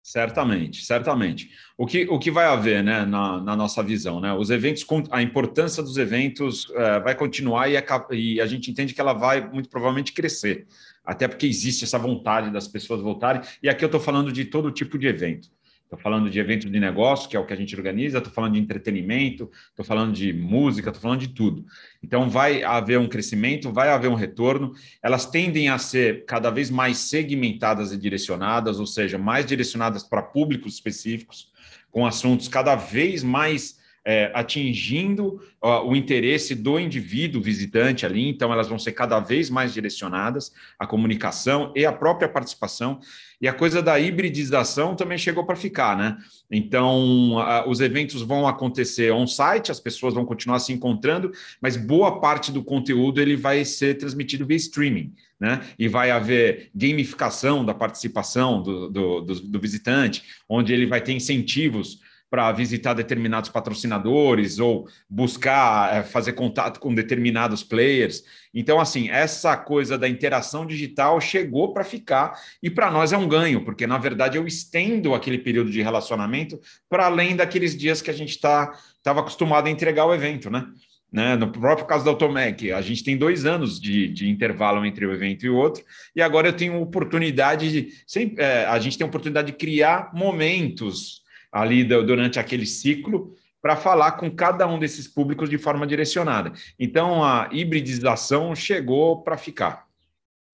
Certamente, 0.03 0.85
certamente. 0.85 1.51
O 1.79 1.87
que, 1.87 2.09
o 2.11 2.19
que 2.19 2.29
vai 2.29 2.47
haver 2.47 2.83
né, 2.83 3.05
na, 3.05 3.41
na 3.41 3.55
nossa 3.55 3.83
visão? 3.85 4.19
Né? 4.21 4.33
Os 4.35 4.51
eventos, 4.51 4.85
a 5.13 5.23
importância 5.23 5.81
dos 5.81 5.97
eventos 5.97 6.67
é, 6.75 6.99
vai 6.99 7.15
continuar 7.15 7.71
e 7.71 7.77
e 8.11 8.41
a 8.41 8.47
gente 8.47 8.69
entende 8.69 8.95
que 8.95 9.01
ela 9.01 9.13
vai 9.13 9.49
muito 9.49 9.69
provavelmente 9.69 10.13
crescer, 10.13 10.67
até 11.05 11.29
porque 11.29 11.47
existe 11.47 11.85
essa 11.85 11.99
vontade 11.99 12.51
das 12.51 12.67
pessoas 12.67 13.01
voltarem. 13.01 13.43
E 13.63 13.69
aqui 13.69 13.85
eu 13.85 13.87
estou 13.87 14.01
falando 14.01 14.33
de 14.33 14.45
todo 14.45 14.73
tipo 14.73 14.99
de 14.99 15.07
evento. 15.07 15.49
Estou 15.93 16.03
falando 16.03 16.31
de 16.31 16.41
eventos 16.41 16.73
de 16.73 16.81
negócio, 16.81 17.29
que 17.29 17.37
é 17.37 17.39
o 17.39 17.45
que 17.45 17.53
a 17.53 17.57
gente 17.57 17.77
organiza, 17.77 18.17
estou 18.17 18.33
falando 18.33 18.55
de 18.55 18.61
entretenimento, 18.61 19.51
estou 19.69 19.85
falando 19.85 20.11
de 20.11 20.33
música, 20.33 20.89
estou 20.89 21.03
falando 21.03 21.21
de 21.21 21.29
tudo. 21.29 21.67
Então, 22.03 22.31
vai 22.31 22.63
haver 22.63 22.99
um 22.99 23.07
crescimento, 23.07 23.71
vai 23.71 23.91
haver 23.91 24.09
um 24.09 24.15
retorno. 24.15 24.73
Elas 25.03 25.27
tendem 25.27 25.69
a 25.69 25.77
ser 25.77 26.25
cada 26.25 26.49
vez 26.49 26.71
mais 26.71 26.97
segmentadas 26.97 27.93
e 27.93 27.99
direcionadas, 27.99 28.81
ou 28.81 28.87
seja, 28.87 29.19
mais 29.19 29.45
direcionadas 29.45 30.03
para 30.03 30.23
públicos 30.23 30.73
específicos, 30.73 31.53
com 31.91 32.07
assuntos 32.07 32.49
cada 32.49 32.75
vez 32.75 33.23
mais 33.23 33.79
é, 34.05 34.31
atingindo 34.35 35.41
ó, 35.61 35.87
o 35.87 35.95
interesse 35.95 36.55
do 36.55 36.79
indivíduo 36.79 37.41
visitante 37.41 38.05
ali, 38.05 38.29
então 38.29 38.53
elas 38.53 38.69
vão 38.69 38.79
ser 38.79 38.93
cada 38.93 39.21
vez 39.21 39.49
mais 39.49 39.73
direcionadas, 39.73 40.53
a 40.79 40.87
comunicação 40.87 41.73
e 41.77 41.87
a 41.87 41.93
própria 41.93 42.29
participação. 42.29 43.01
E 43.41 43.49
a 43.49 43.53
coisa 43.53 43.83
da 43.83 43.99
hibridização 43.99 44.95
também 44.95 45.19
chegou 45.19 45.45
para 45.45 45.57
ficar, 45.57 45.97
né? 45.97 46.17
Então, 46.51 47.39
a, 47.39 47.69
os 47.69 47.81
eventos 47.81 48.23
vão 48.23 48.47
acontecer 48.47 49.13
on-site, 49.13 49.71
as 49.71 49.81
pessoas 49.81 50.15
vão 50.15 50.25
continuar 50.25 50.61
se 50.61 50.73
encontrando, 50.73 51.33
mas 51.61 51.77
boa 51.77 52.21
parte 52.21 52.53
do 52.53 52.63
conteúdo 52.63 53.21
ele 53.21 53.37
vai 53.37 53.65
ser 53.65 53.99
transmitido 53.99 54.47
via 54.47 54.57
streaming. 54.57 55.13
Né? 55.41 55.61
E 55.77 55.89
vai 55.89 56.13
haver 56.13 56.71
gamificação 56.73 57.65
da 57.65 57.75
participação 57.75 58.63
do, 58.63 58.89
do, 58.89 59.21
do, 59.23 59.35
do 59.35 59.61
visitante, 59.61 60.23
onde 60.49 60.73
ele 60.73 60.87
vai 60.87 61.01
ter 61.01 61.13
incentivos 61.13 61.99
para 62.33 62.51
visitar 62.51 62.95
determinados 62.95 63.51
patrocinadores 63.51 64.59
ou 64.59 64.89
buscar 65.07 65.95
é, 65.95 66.03
fazer 66.03 66.33
contato 66.33 66.81
com 66.81 66.95
determinados 66.95 67.63
players. 67.63 68.25
Então, 68.55 68.81
assim, 68.81 69.11
essa 69.11 69.55
coisa 69.55 69.99
da 69.99 70.09
interação 70.09 70.65
digital 70.65 71.21
chegou 71.21 71.75
para 71.75 71.85
ficar 71.85 72.41
e 72.63 72.71
para 72.71 72.91
nós 72.91 73.13
é 73.13 73.19
um 73.19 73.29
ganho, 73.29 73.63
porque 73.67 73.87
na 73.87 73.99
verdade 73.99 74.39
eu 74.39 74.47
estendo 74.47 75.15
aquele 75.15 75.37
período 75.37 75.71
de 75.71 75.83
relacionamento 75.83 76.59
para 76.89 77.05
além 77.05 77.37
daqueles 77.37 77.77
dias 77.77 78.01
que 78.01 78.11
a 78.11 78.15
gente 78.15 78.31
estava 78.31 78.81
acostumado 79.05 79.67
a 79.67 79.71
entregar 79.71 80.07
o 80.07 80.15
evento, 80.15 80.49
né? 80.49 80.65
Né? 81.13 81.37
No 81.37 81.53
próprio 81.53 81.87
caso 81.87 82.03
da 82.03 82.11
Automec, 82.11 82.73
a 82.73 82.81
gente 82.81 83.05
tem 83.05 83.15
dois 83.19 83.45
anos 83.45 83.79
de, 83.79 84.09
de 84.09 84.31
intervalo 84.31 84.87
entre 84.87 85.07
um 85.07 85.13
evento 85.13 85.45
e 85.45 85.51
outro, 85.51 85.85
e 86.17 86.23
agora 86.23 86.49
eu 86.49 86.55
tenho 86.55 86.81
oportunidade 86.81 87.71
de. 87.71 87.93
Sempre, 88.07 88.43
é, 88.43 88.65
a 88.65 88.79
gente 88.79 88.97
tem 88.97 89.07
oportunidade 89.07 89.49
de 89.49 89.59
criar 89.59 90.11
momentos 90.15 91.22
ali 91.53 91.85
durante 91.85 92.39
aquele 92.39 92.67
ciclo 92.67 93.37
para 93.61 93.77
falar 93.77 94.13
com 94.13 94.29
cada 94.35 94.67
um 94.67 94.79
desses 94.79 95.07
públicos 95.07 95.49
de 95.49 95.59
forma 95.59 95.87
direcionada. 95.87 96.53
Então, 96.79 97.23
a 97.23 97.49
hibridização 97.53 98.55
chegou 98.57 99.23
para 99.23 99.37
ficar. 99.37 99.87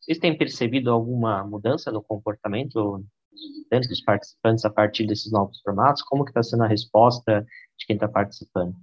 Vocês 0.00 0.18
têm 0.18 0.36
percebido 0.36 0.90
alguma 0.90 1.44
mudança 1.44 1.90
no 1.90 2.02
comportamento 2.02 3.02
dos 3.70 3.88
dos 3.88 4.00
participantes 4.00 4.64
a 4.64 4.70
partir 4.70 5.06
desses 5.06 5.30
novos 5.30 5.60
formatos? 5.60 6.02
Como 6.02 6.24
que 6.24 6.30
está 6.30 6.42
sendo 6.42 6.64
a 6.64 6.66
resposta 6.66 7.46
de 7.78 7.86
quem 7.86 7.94
está 7.94 8.08
participando? 8.08 8.74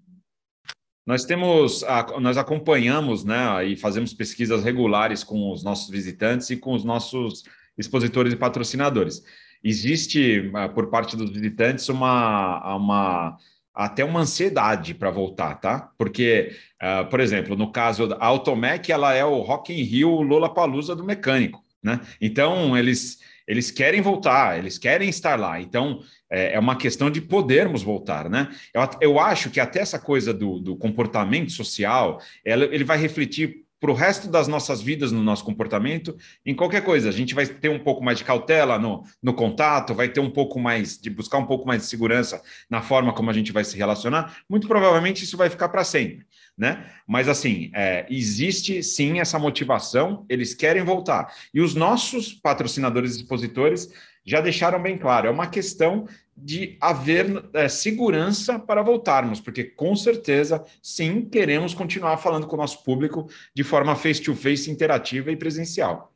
Nós 1.06 1.24
temos, 1.24 1.84
nós 2.20 2.36
acompanhamos, 2.38 3.24
né, 3.24 3.64
e 3.66 3.76
fazemos 3.76 4.12
pesquisas 4.14 4.64
regulares 4.64 5.24
com 5.24 5.52
os 5.52 5.64
nossos 5.64 5.90
visitantes 5.90 6.50
e 6.50 6.58
com 6.58 6.74
os 6.74 6.84
nossos 6.84 7.44
expositores 7.78 8.34
e 8.34 8.38
patrocinadores. 8.38 9.24
Existe, 9.68 10.52
ah, 10.54 10.70
por 10.70 10.92
parte 10.92 11.18
dos 11.18 11.32
visitantes, 11.32 11.90
uma, 11.90 12.76
uma 12.76 13.38
até 13.74 14.06
uma 14.06 14.20
ansiedade 14.20 14.94
para 14.94 15.10
voltar, 15.10 15.56
tá? 15.56 15.92
Porque, 15.98 16.56
uh, 16.82 17.10
por 17.10 17.20
exemplo, 17.20 17.56
no 17.56 17.72
caso 17.72 18.08
da 18.08 18.16
Automec, 18.24 18.92
ela 18.92 19.16
é 19.16 19.26
o 19.26 19.42
Rock 19.42 19.74
in 19.74 19.84
Rio 19.84 20.22
Lola 20.22 20.54
Palusa 20.54 20.96
do 20.96 21.04
mecânico, 21.04 21.64
né? 21.84 22.00
Então, 22.22 22.78
eles 22.78 23.20
eles 23.48 23.70
querem 23.70 24.02
voltar, 24.02 24.58
eles 24.58 24.78
querem 24.78 25.08
estar 25.08 25.40
lá. 25.40 25.60
Então, 25.62 26.02
é, 26.30 26.54
é 26.54 26.60
uma 26.60 26.76
questão 26.76 27.12
de 27.12 27.22
podermos 27.22 27.84
voltar, 27.84 28.30
né? 28.30 28.50
Eu, 28.74 28.82
eu 29.02 29.20
acho 29.20 29.50
que 29.50 29.60
até 29.60 29.80
essa 29.80 30.00
coisa 30.00 30.34
do, 30.34 30.60
do 30.60 30.76
comportamento 30.76 31.52
social, 31.52 32.20
ela, 32.44 32.66
ele 32.66 32.84
vai 32.84 32.98
refletir 32.98 33.65
para 33.80 33.92
o 33.92 33.94
resto 33.94 34.28
das 34.28 34.48
nossas 34.48 34.82
vidas, 34.82 35.12
no 35.12 35.22
nosso 35.22 35.44
comportamento, 35.44 36.16
em 36.46 36.56
qualquer 36.56 36.84
coisa. 36.84 37.10
A 37.10 37.12
gente 37.12 37.36
vai 37.36 37.46
ter 37.46 37.70
um 37.70 37.80
pouco 37.80 38.04
mais 38.04 38.18
de 38.18 38.24
cautela 38.24 38.80
no, 38.80 39.04
no 39.22 39.34
contato, 39.34 39.94
vai 39.94 40.10
ter 40.10 40.20
um 40.20 40.30
pouco 40.30 40.60
mais 40.60 40.98
de 40.98 41.10
buscar 41.10 41.38
um 41.38 41.46
pouco 41.46 41.68
mais 41.68 41.82
de 41.82 41.88
segurança 41.88 42.42
na 42.70 42.82
forma 42.82 43.14
como 43.14 43.30
a 43.30 43.34
gente 43.34 43.52
vai 43.52 43.64
se 43.64 43.78
relacionar. 43.78 44.38
Muito 44.50 44.68
provavelmente 44.68 45.24
isso 45.24 45.38
vai 45.38 45.50
ficar 45.50 45.70
para 45.70 45.84
sempre, 45.84 46.26
né? 46.58 46.86
Mas 47.08 47.28
assim, 47.28 47.70
é, 47.74 48.06
existe 48.10 48.82
sim 48.82 49.20
essa 49.20 49.38
motivação, 49.38 50.26
eles 50.30 50.54
querem 50.54 50.84
voltar. 50.84 51.34
E 51.54 51.62
os 51.62 51.76
nossos 51.76 52.34
patrocinadores 52.34 53.16
e 53.16 53.22
expositores 53.22 53.90
já 54.26 54.42
deixaram 54.42 54.82
bem 54.82 54.98
claro, 54.98 55.28
é 55.28 55.32
uma 55.32 55.48
questão 55.48 56.08
de 56.36 56.78
haver 56.82 57.48
é, 57.54 57.70
segurança 57.70 58.60
para 58.60 58.82
voltarmos, 58.82 59.40
porque 59.40 59.64
com 59.64 59.96
certeza, 59.96 60.66
sim, 60.82 61.30
queremos 61.30 61.74
continuar 61.74 62.18
falando 62.18 62.48
com 62.48 62.56
o 62.56 62.60
nosso 62.60 62.84
público 62.84 63.30
de 63.54 63.64
forma 63.64 63.96
face-to-face, 63.96 64.70
-face, 64.70 64.74
interativa 64.74 65.32
e 65.32 65.38
presencial. 65.38 66.12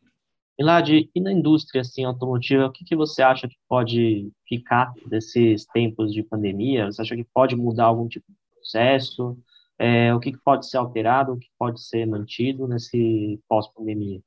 Milad, 0.60 0.89
e 0.89 1.22
na 1.22 1.32
indústria 1.32 1.80
assim, 1.80 2.04
automotiva, 2.04 2.65
o 2.65 2.72
que, 2.72 2.84
que 2.84 2.95
você 2.95 3.22
acha 3.22 3.48
que 3.48 3.56
pode 3.65 4.30
ficar 4.45 4.91
desses 5.06 5.65
tempos 5.65 6.13
de 6.13 6.22
pandemia? 6.22 6.88
Você 6.88 7.02
acha 7.02 7.15
que 7.15 7.24
pode 7.34 7.56
mudar 7.56 7.86
algum 7.86 8.10
tipo 8.10 8.26
de 8.30 8.38
processo? 8.56 9.38
É, 9.78 10.13
o 10.13 10.19
que, 10.19 10.34
que 10.34 10.38
pode 10.43 10.69
ser 10.69 10.76
alterado, 10.76 11.32
o 11.32 11.38
que 11.38 11.48
pode 11.58 11.82
ser 11.82 12.06
mantido 12.06 12.67
nesse 12.67 13.39
pós-pandemia? 13.48 14.19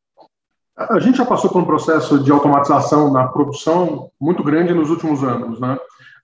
A 0.76 0.98
gente 0.98 1.18
já 1.18 1.24
passou 1.24 1.50
por 1.50 1.60
um 1.60 1.66
processo 1.66 2.18
de 2.18 2.32
automatização 2.32 3.12
na 3.12 3.28
produção 3.28 4.10
muito 4.20 4.42
grande 4.42 4.72
nos 4.72 4.88
últimos 4.88 5.22
anos, 5.22 5.60
né? 5.60 5.78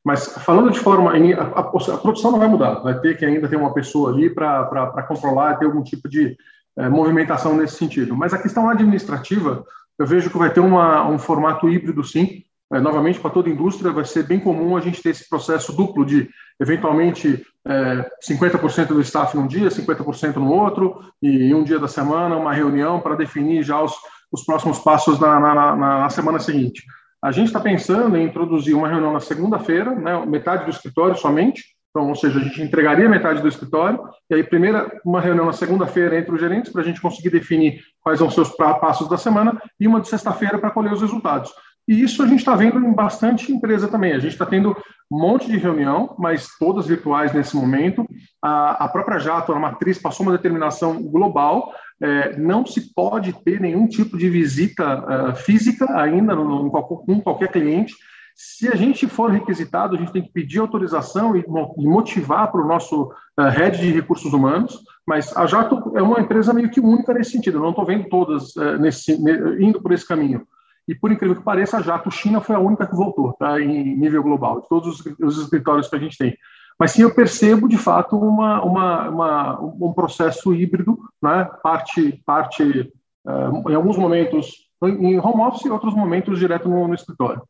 Mas 0.05 0.27
falando 0.27 0.71
de 0.71 0.79
forma. 0.79 1.13
A, 1.55 1.63
produção 1.99 2.31
não 2.31 2.39
vai 2.39 2.49
mudar, 2.49 2.77
vai 2.77 2.99
ter 2.99 3.17
que 3.17 3.27
ainda 3.27 3.49
ter 3.49 3.57
uma 3.57 3.75
pessoa 3.75 4.11
ali 4.11 4.31
para 4.31 5.05
controlar, 5.07 5.57
ter 5.57 5.67
algum 5.67 5.83
tipo 5.83 6.09
de 6.09 6.37
é, 6.79 6.89
movimentação 6.89 7.55
nesse 7.55 7.77
sentido. 7.77 8.17
Mas 8.17 8.33
a 8.33 8.39
questão 8.39 8.71
administrativa, 8.71 9.65
eu 9.99 10.07
vejo 10.07 10.31
que 10.31 10.39
vai 10.39 10.51
ter 10.51 10.61
uma, 10.61 11.07
um 11.07 11.19
formato 11.19 11.69
híbrido, 11.69 12.03
sim. 12.03 12.43
É, 12.73 12.81
novamente, 12.81 13.19
para 13.19 13.31
toda 13.31 13.49
a 13.49 13.53
indústria, 13.53 13.93
vai 13.93 14.05
ser 14.05 14.23
bem 14.23 14.39
comum 14.41 14.77
a 14.77 14.81
gente 14.81 15.03
ter 15.03 15.11
esse 15.11 15.29
processo 15.29 15.75
duplo 15.75 16.05
de, 16.07 16.29
eventualmente, 16.61 17.45
é, 17.67 18.11
50% 18.27 18.89
do 18.89 19.01
staff 19.01 19.37
num 19.37 19.47
dia, 19.47 19.69
50% 19.69 20.37
no 20.37 20.53
outro, 20.53 21.01
e 21.21 21.55
um 21.55 21.65
dia 21.65 21.79
da 21.79 21.89
semana, 21.89 22.37
uma 22.37 22.53
reunião 22.53 23.01
para 23.01 23.17
definir 23.17 23.63
já 23.63 23.83
os 23.83 23.95
os 24.33 24.45
próximos 24.45 24.79
passos 24.79 25.19
na, 25.19 25.39
na, 25.41 25.55
na, 25.55 25.77
na 25.77 26.11
semana 26.11 26.39
seguinte. 26.39 26.85
A 27.23 27.33
gente 27.33 27.49
está 27.49 27.61
pensando 27.61 28.17
em 28.17 28.25
introduzir 28.25 28.75
uma 28.75 28.89
reunião 28.89 29.13
na 29.13 29.21
segunda-feira, 29.21 29.95
né, 29.95 30.25
metade 30.27 30.65
do 30.65 30.71
escritório 30.71 31.17
somente, 31.17 31.63
então, 31.91 32.09
ou 32.09 32.15
seja, 32.15 32.39
a 32.39 32.43
gente 32.43 32.63
entregaria 32.63 33.09
metade 33.09 33.41
do 33.41 33.49
escritório, 33.49 33.99
e 34.31 34.35
aí, 34.35 34.45
primeira, 34.45 35.01
uma 35.05 35.21
reunião 35.21 35.47
na 35.47 35.53
segunda-feira 35.53 36.19
entre 36.19 36.33
os 36.33 36.41
gerentes, 36.41 36.71
para 36.71 36.83
a 36.83 36.85
gente 36.85 37.01
conseguir 37.01 37.31
definir 37.31 37.81
quais 38.01 38.19
ser 38.19 38.41
os 38.41 38.51
passos 38.51 39.09
da 39.09 39.17
semana, 39.17 39.61
e 39.81 39.89
uma 39.89 40.01
de 40.01 40.09
sexta-feira 40.09 40.59
para 40.59 40.71
colher 40.71 40.93
os 40.93 41.01
resultados. 41.01 41.51
E 41.89 42.03
isso 42.03 42.23
a 42.23 42.27
gente 42.27 42.41
está 42.41 42.55
vendo 42.55 42.79
em 42.79 42.93
bastante 42.93 43.51
empresa 43.51 43.89
também. 43.89 44.13
A 44.13 44.19
gente 44.19 44.33
está 44.33 44.45
tendo 44.45 44.77
um 45.11 45.19
monte 45.19 45.47
de 45.47 45.57
reunião, 45.57 46.15
mas 46.19 46.49
todas 46.59 46.87
virtuais 46.87 47.33
nesse 47.33 47.57
momento. 47.57 48.07
A, 48.43 48.85
a 48.85 48.89
própria 48.89 49.19
Jato, 49.19 49.53
a 49.53 49.59
matriz, 49.59 49.99
passou 49.99 50.27
uma 50.27 50.37
determinação 50.37 51.03
global. 51.03 51.73
É, 52.01 52.37
não 52.37 52.65
se 52.65 52.93
pode 52.95 53.33
ter 53.45 53.61
nenhum 53.61 53.87
tipo 53.87 54.17
de 54.17 54.29
visita 54.29 55.31
uh, 55.33 55.35
física 55.35 55.99
ainda 55.99 56.35
no, 56.35 56.65
no, 56.65 56.71
com 56.71 57.21
qualquer 57.21 57.51
cliente. 57.51 57.95
Se 58.37 58.69
a 58.69 58.77
gente 58.77 59.09
for 59.09 59.33
requisitado, 59.33 59.97
a 59.97 59.99
gente 59.99 60.13
tem 60.13 60.23
que 60.23 60.31
pedir 60.31 60.61
autorização 60.61 61.35
e, 61.37 61.41
e 61.41 61.87
motivar 61.87 62.53
para 62.53 62.61
o 62.61 62.69
nosso 62.69 63.05
uh, 63.05 63.49
head 63.51 63.79
de 63.79 63.91
recursos 63.91 64.33
humanos, 64.33 64.79
mas 65.05 65.37
a 65.37 65.45
Jato 65.47 65.93
é 65.97 66.03
uma 66.03 66.21
empresa 66.21 66.53
meio 66.53 66.71
que 66.71 66.79
única 66.79 67.13
nesse 67.13 67.33
sentido. 67.33 67.59
Eu 67.59 67.63
não 67.63 67.71
estou 67.71 67.85
vendo 67.85 68.09
todas 68.09 68.55
uh, 68.55 68.79
nesse, 68.79 69.13
indo 69.59 69.83
por 69.83 69.91
esse 69.91 70.07
caminho. 70.07 70.47
E 70.89 70.95
por 70.95 71.13
incrível 71.13 71.37
que 71.37 71.43
pareça, 71.43 71.77
a 71.77 71.83
Jato 71.83 72.11
China 72.11 72.41
foi 72.41 72.57
a 72.57 72.61
única 72.61 72.87
que 72.87 72.97
voltou, 72.97 73.35
tá, 73.35 73.61
em 73.61 73.95
nível 73.95 74.23
global, 74.23 74.63
de 74.63 74.69
todos 74.69 75.01
os, 75.01 75.15
os 75.21 75.39
escritórios 75.39 75.87
que 75.87 75.95
a 75.95 75.99
gente 75.99 76.17
tem. 76.17 76.35
Mas 76.79 76.93
sim, 76.93 77.03
eu 77.03 77.15
percebo 77.15 77.69
de 77.69 77.77
fato 77.77 78.17
uma, 78.17 78.65
uma, 78.65 79.09
uma 79.09 79.61
um 79.61 79.93
processo 79.93 80.55
híbrido, 80.55 80.99
né, 81.21 81.47
parte, 81.63 82.23
parte 82.25 82.91
uh, 83.27 83.71
em 83.71 83.75
alguns 83.75 83.99
momentos 83.99 84.69
em 84.83 85.19
home 85.19 85.43
office 85.43 85.65
e 85.65 85.71
outros 85.71 85.93
momentos 85.93 86.39
direto 86.39 86.69
no, 86.69 86.87
no 86.87 86.95
escritório. 86.95 87.43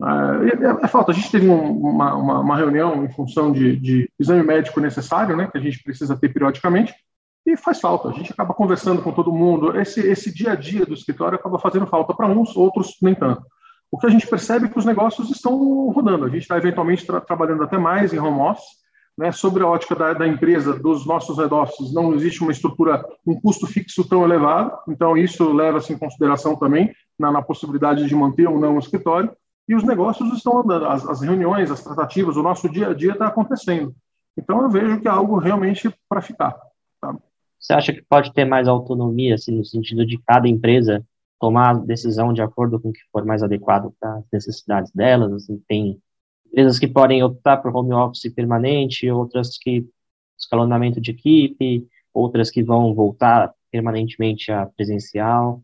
Uh, 0.00 0.48
é, 0.48 0.86
é. 0.86 1.10
A 1.10 1.12
gente 1.12 1.30
teve 1.30 1.48
um, 1.48 1.78
uma, 1.78 2.14
uma, 2.14 2.40
uma, 2.40 2.56
reunião 2.56 3.04
em 3.04 3.10
função 3.10 3.52
de, 3.52 3.76
de, 3.76 4.10
exame 4.18 4.42
médico 4.42 4.80
necessário, 4.80 5.36
né, 5.36 5.46
que 5.46 5.58
a 5.58 5.60
gente 5.60 5.82
precisa 5.82 6.16
ter 6.16 6.30
periodicamente, 6.30 6.94
e 7.46 7.56
faz 7.56 7.80
falta. 7.80 8.08
A 8.08 8.12
gente 8.12 8.32
acaba 8.32 8.54
conversando 8.54 9.02
com 9.02 9.12
todo 9.12 9.32
mundo. 9.32 9.78
Esse, 9.78 10.00
esse 10.00 10.32
dia 10.32 10.52
a 10.52 10.54
dia 10.54 10.84
do 10.84 10.94
escritório 10.94 11.36
acaba 11.36 11.58
fazendo 11.58 11.86
falta 11.86 12.14
para 12.14 12.26
uns, 12.26 12.56
outros 12.56 12.96
nem 13.02 13.14
tanto. 13.14 13.42
O 13.90 13.98
que 13.98 14.06
a 14.06 14.10
gente 14.10 14.26
percebe 14.26 14.66
é 14.66 14.68
que 14.68 14.78
os 14.78 14.84
negócios 14.84 15.30
estão 15.30 15.88
rodando. 15.90 16.24
A 16.24 16.28
gente 16.28 16.42
está 16.42 16.56
eventualmente 16.56 17.04
tra 17.04 17.20
trabalhando 17.20 17.64
até 17.64 17.76
mais 17.76 18.12
em 18.12 18.18
home 18.18 18.40
office. 18.40 18.80
Né, 19.18 19.32
sobre 19.32 19.62
a 19.62 19.66
ótica 19.66 19.94
da, 19.94 20.14
da, 20.14 20.26
empresa, 20.26 20.78
dos 20.78 21.04
nossos 21.04 21.36
head 21.36 21.52
offices, 21.52 21.92
não 21.92 22.14
existe 22.14 22.40
uma 22.40 22.52
estrutura, 22.52 23.04
um 23.26 23.38
custo 23.38 23.66
fixo 23.66 24.08
tão 24.08 24.24
elevado, 24.24 24.78
então 24.88 25.14
isso 25.14 25.52
leva-se 25.52 25.92
em 25.92 25.98
consideração 25.98 26.56
também 26.56 26.94
na, 27.18 27.30
na, 27.30 27.42
possibilidade 27.42 28.06
de 28.06 28.14
manter 28.14 28.48
ou 28.48 28.58
não 28.58 28.76
o 28.76 28.78
escritório, 28.78 29.30
e 29.68 29.74
os 29.74 29.84
negócios 29.84 30.32
estão 30.32 30.60
andando, 30.60 30.86
as, 30.86 31.06
as 31.06 31.20
reuniões, 31.20 31.70
as 31.70 31.82
tratativas, 31.82 32.36
o 32.36 32.42
nosso 32.42 32.66
dia 32.70 32.88
a 32.88 32.94
dia 32.94 33.12
está 33.12 33.26
acontecendo. 33.26 33.94
Então 34.38 34.62
eu 34.62 34.70
vejo 34.70 35.00
que 35.00 35.08
é 35.08 35.10
algo 35.10 35.36
realmente 35.38 35.94
para 36.08 36.22
ficar. 36.22 36.56
Tá? 37.00 37.14
Você 37.60 37.74
acha 37.74 37.92
que 37.92 38.02
pode 38.02 38.32
ter 38.32 38.46
mais 38.46 38.66
autonomia, 38.66 39.34
assim, 39.34 39.52
no 39.52 39.64
sentido 39.64 40.06
de 40.06 40.18
cada 40.26 40.48
empresa 40.48 41.04
tomar 41.38 41.70
a 41.70 41.74
decisão 41.74 42.32
de 42.32 42.42
acordo 42.42 42.80
com 42.80 42.88
o 42.88 42.92
que 42.92 43.00
for 43.12 43.24
mais 43.24 43.42
adequado 43.42 43.92
para 44.00 44.16
as 44.16 44.24
necessidades 44.32 44.90
delas? 44.92 45.32
Assim, 45.32 45.62
tem 45.68 46.00
empresas 46.46 46.78
que 46.78 46.88
podem 46.88 47.22
optar 47.22 47.58
por 47.58 47.74
home 47.74 47.92
office 47.92 48.32
permanente, 48.34 49.10
outras 49.10 49.58
que 49.58 49.86
escalonamento 50.38 51.00
de 51.00 51.10
equipe, 51.10 51.86
outras 52.14 52.50
que 52.50 52.62
vão 52.62 52.94
voltar 52.94 53.52
permanentemente 53.70 54.50
a 54.50 54.66
presencial. 54.66 55.62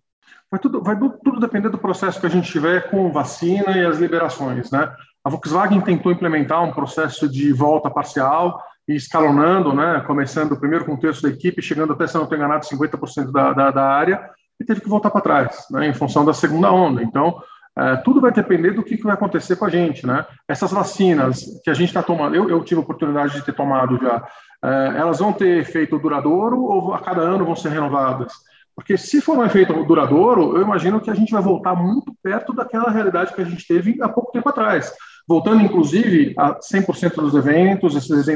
Vai 0.50 0.60
tudo, 0.60 0.82
vai 0.82 0.96
tudo 0.98 1.40
depender 1.40 1.70
do 1.70 1.78
processo 1.78 2.20
que 2.20 2.26
a 2.26 2.30
gente 2.30 2.50
tiver 2.50 2.90
com 2.90 3.10
vacina 3.10 3.76
e 3.76 3.84
as 3.84 3.98
liberações, 3.98 4.70
né? 4.70 4.94
A 5.24 5.30
Volkswagen 5.30 5.80
tentou 5.80 6.12
implementar 6.12 6.62
um 6.62 6.72
processo 6.72 7.28
de 7.28 7.52
volta 7.52 7.90
parcial, 7.90 8.62
escalonando, 8.94 9.72
né, 9.74 10.02
começando 10.06 10.56
primeiro 10.56 10.84
com 10.84 10.92
um 10.92 10.98
terço 10.98 11.22
da 11.22 11.28
equipe, 11.28 11.60
chegando 11.62 11.92
até, 11.92 12.06
se 12.06 12.14
não 12.14 12.22
estou 12.22 12.38
enganado, 12.38 12.64
50% 12.64 13.32
da, 13.32 13.52
da, 13.52 13.70
da, 13.70 13.84
área, 13.84 14.30
e 14.60 14.64
teve 14.64 14.80
que 14.80 14.88
voltar 14.88 15.10
para 15.10 15.20
trás, 15.20 15.66
né, 15.70 15.88
em 15.88 15.94
função 15.94 16.24
da 16.24 16.32
segunda 16.32 16.70
onda. 16.70 17.02
Então, 17.02 17.40
é, 17.78 17.96
tudo 17.96 18.20
vai 18.20 18.32
depender 18.32 18.70
do 18.70 18.82
que, 18.82 18.96
que, 18.96 19.02
vai 19.02 19.14
acontecer 19.14 19.56
com 19.56 19.66
a 19.66 19.70
gente. 19.70 20.06
Né? 20.06 20.24
Essas 20.48 20.70
vacinas 20.70 21.44
que 21.62 21.70
a 21.70 21.74
gente 21.74 21.88
está 21.88 22.02
tomando, 22.02 22.34
eu, 22.34 22.48
eu, 22.48 22.64
tive 22.64 22.80
a 22.80 22.84
oportunidade 22.84 23.34
de 23.34 23.44
ter 23.44 23.52
tomado 23.52 23.98
já, 23.98 24.26
é, 24.64 24.98
elas 24.98 25.18
vão 25.18 25.32
ter 25.32 25.58
efeito 25.58 25.98
duradouro 25.98 26.62
ou 26.62 26.94
a 26.94 27.00
cada 27.00 27.20
ano 27.20 27.44
vão 27.44 27.56
ser 27.56 27.70
renovadas? 27.70 28.32
Porque 28.74 28.96
se 28.96 29.20
for 29.20 29.38
um 29.38 29.44
efeito 29.44 29.72
duradouro, 29.84 30.56
eu 30.56 30.62
imagino 30.62 31.00
que 31.00 31.10
a 31.10 31.14
gente 31.14 31.32
vai 31.32 31.42
voltar 31.42 31.74
muito 31.74 32.14
perto 32.22 32.52
daquela 32.52 32.90
realidade 32.90 33.34
que 33.34 33.40
a 33.40 33.44
gente 33.44 33.66
teve 33.66 33.98
há 34.02 34.08
pouco 34.08 34.32
tempo 34.32 34.48
atrás 34.48 34.92
voltando 35.26 35.62
inclusive 35.62 36.34
a 36.38 36.58
100% 36.60 37.16
dos 37.16 37.34
eventos, 37.34 37.96
esses, 37.96 38.28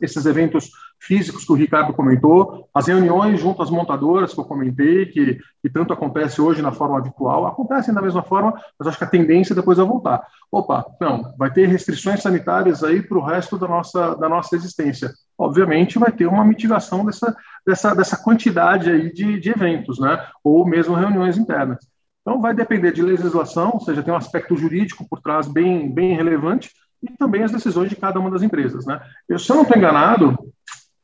esses, 0.00 0.26
eventos 0.26 0.70
físicos 1.00 1.44
que 1.44 1.52
o 1.52 1.56
Ricardo 1.56 1.92
comentou, 1.92 2.68
as 2.72 2.86
reuniões 2.86 3.40
junto 3.40 3.62
às 3.62 3.70
montadoras 3.70 4.32
que 4.32 4.40
eu 4.40 4.44
comentei, 4.44 5.06
que, 5.06 5.38
que 5.60 5.68
tanto 5.68 5.92
acontece 5.92 6.40
hoje 6.40 6.62
na 6.62 6.72
forma 6.72 7.02
virtual, 7.02 7.46
acontecem 7.46 7.92
da 7.92 8.00
mesma 8.00 8.22
forma, 8.22 8.54
mas 8.78 8.88
acho 8.88 8.98
que 8.98 9.04
a 9.04 9.08
tendência 9.08 9.54
depois 9.54 9.78
é 9.78 9.82
voltar. 9.82 10.24
Opa, 10.50 10.86
não, 11.00 11.34
vai 11.36 11.52
ter 11.52 11.66
restrições 11.66 12.22
sanitárias 12.22 12.84
aí 12.84 13.02
para 13.02 13.18
o 13.18 13.24
resto 13.24 13.58
da 13.58 13.66
nossa, 13.66 14.14
da 14.14 14.28
nossa 14.28 14.54
existência. 14.54 15.10
Obviamente 15.36 15.98
vai 15.98 16.12
ter 16.12 16.26
uma 16.26 16.44
mitigação 16.44 17.04
dessa, 17.04 17.36
dessa, 17.66 17.94
dessa 17.94 18.16
quantidade 18.16 18.88
aí 18.88 19.12
de, 19.12 19.40
de 19.40 19.50
eventos, 19.50 19.98
né? 19.98 20.24
ou 20.44 20.64
mesmo 20.64 20.94
reuniões 20.94 21.36
internas. 21.36 21.78
Então, 22.26 22.40
vai 22.40 22.52
depender 22.52 22.90
de 22.90 23.02
legislação, 23.02 23.70
ou 23.74 23.80
seja, 23.80 24.02
tem 24.02 24.12
um 24.12 24.16
aspecto 24.16 24.56
jurídico 24.56 25.06
por 25.08 25.20
trás 25.20 25.46
bem, 25.46 25.88
bem 25.88 26.16
relevante, 26.16 26.72
e 27.00 27.16
também 27.16 27.44
as 27.44 27.52
decisões 27.52 27.88
de 27.88 27.94
cada 27.94 28.18
uma 28.18 28.28
das 28.28 28.42
empresas. 28.42 28.84
Né? 28.84 29.00
Eu, 29.28 29.38
se 29.38 29.48
eu 29.48 29.54
não 29.54 29.62
estou 29.62 29.78
enganado, 29.78 30.36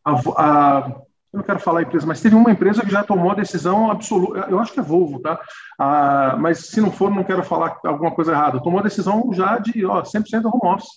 a, 0.05 0.15
a, 0.37 0.89
eu 1.33 1.37
não 1.39 1.45
quero 1.45 1.61
falar 1.61 1.79
a 1.79 1.83
empresa, 1.85 2.05
mas 2.05 2.21
teve 2.21 2.35
uma 2.35 2.51
empresa 2.51 2.83
que 2.83 2.91
já 2.91 3.05
tomou 3.05 3.31
a 3.31 3.37
decisão 3.37 3.89
absoluta, 3.89 4.49
eu 4.51 4.59
acho 4.59 4.73
que 4.73 4.81
é 4.81 4.83
Volvo, 4.83 5.21
tá? 5.21 5.39
Ah, 5.79 6.37
mas 6.41 6.67
se 6.67 6.81
não 6.81 6.91
for, 6.91 7.09
não 7.09 7.23
quero 7.23 7.45
falar 7.45 7.79
alguma 7.85 8.11
coisa 8.11 8.33
errada. 8.33 8.61
Tomou 8.61 8.81
a 8.81 8.83
decisão 8.83 9.31
já 9.33 9.59
de 9.59 9.87
ó, 9.87 10.03
100% 10.03 10.45
home 10.47 10.75
office. 10.75 10.91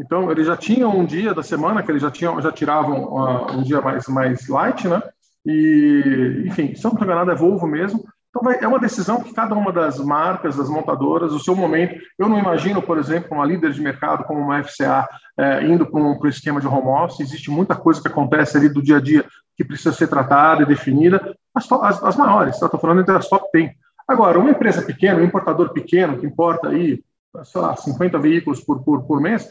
Então, 0.00 0.32
eles 0.32 0.48
já 0.48 0.56
tinham 0.56 0.98
um 0.98 1.04
dia 1.04 1.32
da 1.32 1.44
semana 1.44 1.80
que 1.80 1.92
eles 1.92 2.02
já, 2.02 2.10
tinham, 2.10 2.42
já 2.42 2.50
tiravam 2.50 3.04
uh, 3.04 3.52
um 3.52 3.62
dia 3.62 3.80
mais, 3.80 4.08
mais 4.08 4.48
light, 4.48 4.88
né? 4.88 5.00
E, 5.46 6.42
enfim, 6.46 6.74
se 6.74 6.84
eu 6.84 6.88
não 6.88 6.94
estou 6.94 7.04
enganado, 7.04 7.30
é 7.30 7.36
Volvo 7.36 7.68
mesmo. 7.68 8.04
Então, 8.30 8.42
vai, 8.42 8.58
é 8.60 8.68
uma 8.68 8.78
decisão 8.78 9.20
que 9.20 9.34
cada 9.34 9.54
uma 9.56 9.72
das 9.72 9.98
marcas, 9.98 10.56
das 10.56 10.68
montadoras, 10.68 11.32
o 11.32 11.40
seu 11.40 11.54
momento. 11.54 12.00
Eu 12.16 12.28
não 12.28 12.38
imagino, 12.38 12.80
por 12.80 12.96
exemplo, 12.96 13.28
uma 13.32 13.44
líder 13.44 13.72
de 13.72 13.80
mercado 13.80 14.24
como 14.24 14.40
uma 14.40 14.62
FCA 14.62 15.08
é, 15.36 15.64
indo 15.64 15.84
para 15.84 16.00
o 16.00 16.28
esquema 16.28 16.60
de 16.60 16.66
home 16.68 16.88
office. 16.88 17.20
Existe 17.20 17.50
muita 17.50 17.74
coisa 17.74 18.00
que 18.00 18.08
acontece 18.08 18.56
ali 18.56 18.68
do 18.68 18.80
dia 18.80 18.98
a 18.98 19.00
dia 19.00 19.24
que 19.56 19.64
precisa 19.64 19.92
ser 19.92 20.06
tratada 20.06 20.62
e 20.62 20.66
definida. 20.66 21.36
As, 21.54 21.70
as, 21.70 22.02
as 22.04 22.16
maiores, 22.16 22.54
estou 22.54 22.68
tá? 22.68 22.78
falando 22.78 23.00
entre 23.00 23.16
as 23.16 23.28
top 23.28 23.46
10. 23.52 23.72
Agora, 24.06 24.38
uma 24.38 24.50
empresa 24.50 24.82
pequena, 24.82 25.20
um 25.20 25.24
importador 25.24 25.72
pequeno, 25.72 26.18
que 26.18 26.26
importa 26.26 26.68
aí, 26.68 27.02
sei 27.44 27.60
lá, 27.60 27.76
50 27.76 28.18
veículos 28.18 28.60
por, 28.60 28.82
por, 28.82 29.02
por 29.02 29.20
mês, 29.20 29.48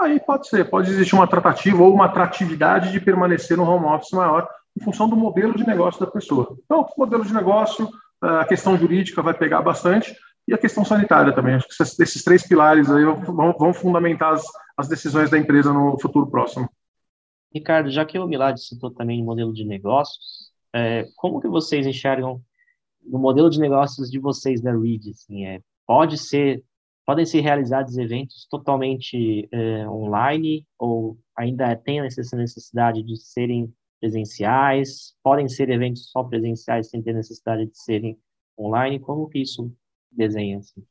aí 0.00 0.18
pode 0.18 0.48
ser, 0.48 0.70
pode 0.70 0.90
existir 0.90 1.14
uma 1.14 1.26
tratativa 1.26 1.82
ou 1.82 1.92
uma 1.92 2.06
atratividade 2.06 2.90
de 2.90 3.00
permanecer 3.00 3.56
no 3.56 3.64
home 3.64 3.86
office 3.86 4.12
maior 4.12 4.48
em 4.76 4.82
função 4.82 5.08
do 5.08 5.16
modelo 5.16 5.54
de 5.54 5.66
negócio 5.66 6.00
da 6.00 6.06
pessoa. 6.06 6.56
Então, 6.64 6.86
modelo 6.96 7.24
de 7.24 7.34
negócio, 7.34 7.88
a 8.20 8.44
questão 8.44 8.76
jurídica 8.76 9.22
vai 9.22 9.34
pegar 9.34 9.62
bastante 9.62 10.14
e 10.46 10.54
a 10.54 10.58
questão 10.58 10.84
sanitária 10.84 11.34
também. 11.34 11.54
Acho 11.54 11.68
que 11.68 12.02
esses 12.02 12.22
três 12.22 12.46
pilares 12.46 12.90
aí 12.90 13.04
vão, 13.04 13.52
vão 13.52 13.72
fundamentar 13.72 14.34
as, 14.34 14.44
as, 14.76 14.88
decisões 14.88 15.30
da 15.30 15.38
empresa 15.38 15.72
no 15.72 15.98
futuro 16.00 16.28
próximo. 16.28 16.68
Ricardo, 17.52 17.90
já 17.90 18.04
que 18.04 18.18
o 18.18 18.26
Milad 18.26 18.58
citou 18.58 18.90
também 18.90 19.22
o 19.22 19.24
modelo 19.24 19.52
de 19.52 19.64
negócios, 19.64 20.50
é, 20.74 21.06
como 21.16 21.40
que 21.40 21.48
vocês 21.48 21.86
enxergam 21.86 22.40
o 23.04 23.18
modelo 23.18 23.50
de 23.50 23.58
negócios 23.58 24.10
de 24.10 24.18
vocês 24.18 24.60
da 24.60 24.72
Reed? 24.72 25.08
Assim, 25.10 25.46
é, 25.46 25.60
pode 25.86 26.16
ser, 26.16 26.62
podem 27.04 27.24
ser 27.24 27.40
realizados 27.40 27.96
eventos 27.96 28.46
totalmente 28.48 29.48
é, 29.50 29.88
online 29.88 30.66
ou 30.78 31.18
ainda 31.36 31.74
tem 31.74 32.00
essa 32.00 32.36
necessidade 32.36 33.02
de 33.02 33.16
serem 33.16 33.72
presenciais, 34.00 35.14
podem 35.22 35.48
ser 35.48 35.68
eventos 35.70 36.10
só 36.10 36.24
presenciais 36.24 36.88
sem 36.88 37.02
ter 37.02 37.12
necessidade 37.12 37.66
de 37.66 37.78
serem 37.78 38.18
online, 38.58 38.98
como 38.98 39.28
que 39.28 39.40
isso 39.40 39.72
desenha? 40.10 40.58
Assim? 40.58 40.82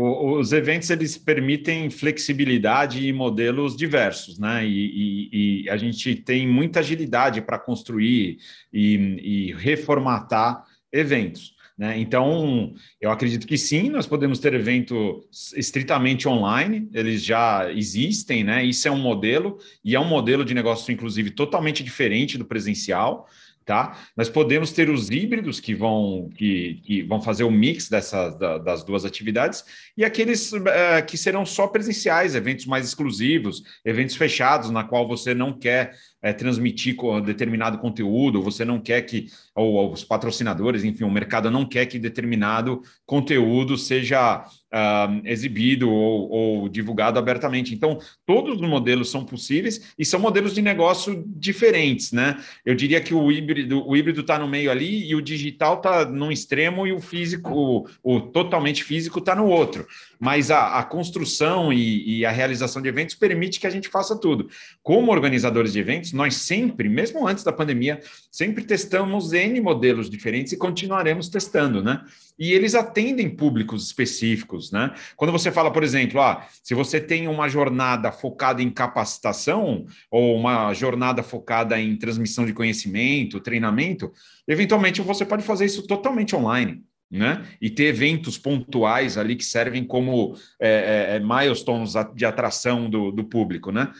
os 0.00 0.52
eventos 0.52 0.90
eles 0.90 1.18
permitem 1.18 1.90
flexibilidade 1.90 3.04
e 3.04 3.12
modelos 3.12 3.76
diversos, 3.76 4.38
né? 4.38 4.64
E, 4.64 4.70
e, 4.70 5.64
e 5.64 5.70
a 5.70 5.76
gente 5.76 6.14
tem 6.14 6.46
muita 6.46 6.80
agilidade 6.80 7.40
para 7.40 7.58
construir 7.58 8.38
e, 8.72 8.94
e 8.94 9.52
reformatar 9.54 10.64
eventos. 10.92 11.56
Né? 11.78 12.00
Então, 12.00 12.74
eu 13.00 13.08
acredito 13.08 13.46
que 13.46 13.56
sim, 13.56 13.88
nós 13.88 14.04
podemos 14.04 14.40
ter 14.40 14.52
evento 14.52 15.24
estritamente 15.54 16.28
online, 16.28 16.88
eles 16.92 17.24
já 17.24 17.72
existem, 17.72 18.42
né? 18.42 18.64
Isso 18.64 18.88
é 18.88 18.90
um 18.90 18.98
modelo, 18.98 19.58
e 19.84 19.94
é 19.94 20.00
um 20.00 20.08
modelo 20.08 20.44
de 20.44 20.54
negócio, 20.54 20.92
inclusive, 20.92 21.30
totalmente 21.30 21.84
diferente 21.84 22.36
do 22.36 22.44
presencial. 22.44 23.28
Tá? 23.64 23.98
Nós 24.16 24.30
podemos 24.30 24.72
ter 24.72 24.88
os 24.88 25.10
híbridos 25.10 25.60
que 25.60 25.74
vão, 25.74 26.30
que, 26.34 26.80
que 26.84 27.02
vão 27.02 27.20
fazer 27.20 27.44
o 27.44 27.50
mix 27.50 27.86
dessas, 27.86 28.34
da, 28.38 28.56
das 28.56 28.82
duas 28.82 29.04
atividades 29.04 29.62
e 29.94 30.06
aqueles 30.06 30.54
uh, 30.54 30.64
que 31.06 31.18
serão 31.18 31.44
só 31.44 31.66
presenciais, 31.66 32.34
eventos 32.34 32.64
mais 32.64 32.86
exclusivos, 32.86 33.62
eventos 33.84 34.16
fechados, 34.16 34.70
na 34.70 34.84
qual 34.84 35.06
você 35.06 35.34
não 35.34 35.52
quer 35.52 35.94
é, 36.20 36.32
transmitir 36.32 36.96
determinado 37.24 37.78
conteúdo, 37.78 38.42
você 38.42 38.64
não 38.64 38.80
quer 38.80 39.02
que, 39.02 39.26
ou, 39.54 39.74
ou, 39.74 39.92
os 39.92 40.02
patrocinadores, 40.02 40.84
enfim, 40.84 41.04
o 41.04 41.10
mercado 41.10 41.50
não 41.50 41.64
quer 41.64 41.86
que 41.86 41.98
determinado 41.98 42.82
conteúdo 43.06 43.76
seja 43.76 44.44
uh, 44.72 45.20
exibido 45.24 45.90
ou, 45.90 46.30
ou, 46.30 46.68
divulgado 46.68 47.18
abertamente. 47.18 47.74
Então, 47.74 47.98
todos 48.26 48.60
os 48.60 48.68
modelos 48.68 49.10
são 49.10 49.24
possíveis 49.24 49.94
e 49.98 50.04
são 50.04 50.18
modelos 50.18 50.54
de 50.54 50.62
negócio 50.62 51.24
diferentes, 51.26 52.12
né? 52.12 52.36
Eu 52.64 52.74
diria 52.74 53.00
que 53.00 53.14
o 53.14 53.30
híbrido 53.30 53.86
o 53.86 53.96
híbrido 53.96 54.20
está 54.22 54.38
no 54.38 54.48
meio 54.48 54.70
ali 54.70 55.08
e 55.08 55.14
o 55.14 55.22
digital 55.22 55.76
está 55.76 56.04
num 56.04 56.32
extremo 56.32 56.86
e 56.86 56.92
o 56.92 57.00
físico, 57.00 57.86
o, 58.02 58.16
o 58.16 58.20
totalmente 58.20 58.82
físico 58.82 59.20
está 59.20 59.34
no 59.34 59.46
outro 59.46 59.86
mas 60.18 60.50
a, 60.50 60.78
a 60.78 60.82
construção 60.82 61.72
e, 61.72 62.18
e, 62.18 62.26
a 62.26 62.30
realização 62.30 62.82
de 62.82 62.88
eventos 62.88 63.14
permite 63.14 63.60
que 63.60 63.66
a 63.66 63.70
gente 63.70 63.88
faça 63.88 64.18
tudo. 64.18 64.48
Como 64.82 65.12
organizadores 65.12 65.72
de 65.72 65.78
eventos, 65.78 66.07
nós 66.12 66.36
sempre, 66.36 66.88
mesmo 66.88 67.26
antes 67.26 67.44
da 67.44 67.52
pandemia, 67.52 68.00
sempre 68.30 68.64
testamos 68.64 69.32
N 69.32 69.60
modelos 69.60 70.08
diferentes 70.08 70.52
e 70.52 70.56
continuaremos 70.56 71.28
testando, 71.28 71.82
né? 71.82 72.04
E 72.38 72.52
eles 72.52 72.74
atendem 72.74 73.28
públicos 73.28 73.86
específicos, 73.86 74.70
né? 74.70 74.94
Quando 75.16 75.32
você 75.32 75.50
fala, 75.50 75.72
por 75.72 75.82
exemplo, 75.82 76.20
ah, 76.20 76.46
se 76.62 76.74
você 76.74 77.00
tem 77.00 77.26
uma 77.26 77.48
jornada 77.48 78.12
focada 78.12 78.62
em 78.62 78.70
capacitação 78.70 79.86
ou 80.10 80.36
uma 80.36 80.72
jornada 80.74 81.22
focada 81.22 81.80
em 81.80 81.96
transmissão 81.96 82.46
de 82.46 82.52
conhecimento, 82.52 83.40
treinamento, 83.40 84.12
eventualmente 84.46 85.00
você 85.02 85.24
pode 85.24 85.42
fazer 85.42 85.64
isso 85.64 85.86
totalmente 85.86 86.34
online 86.36 86.82
né? 87.10 87.44
E 87.60 87.70
ter 87.70 87.84
eventos 87.84 88.36
pontuais 88.36 89.16
ali 89.16 89.34
que 89.34 89.44
servem 89.44 89.84
como 89.84 90.36
é, 90.60 90.68
é, 90.68 91.16
é, 91.16 91.20
milestones 91.20 91.94
de 92.14 92.24
atração 92.24 92.88
do, 92.88 93.10
do 93.10 93.24
público, 93.24 93.72
né? 93.72 93.90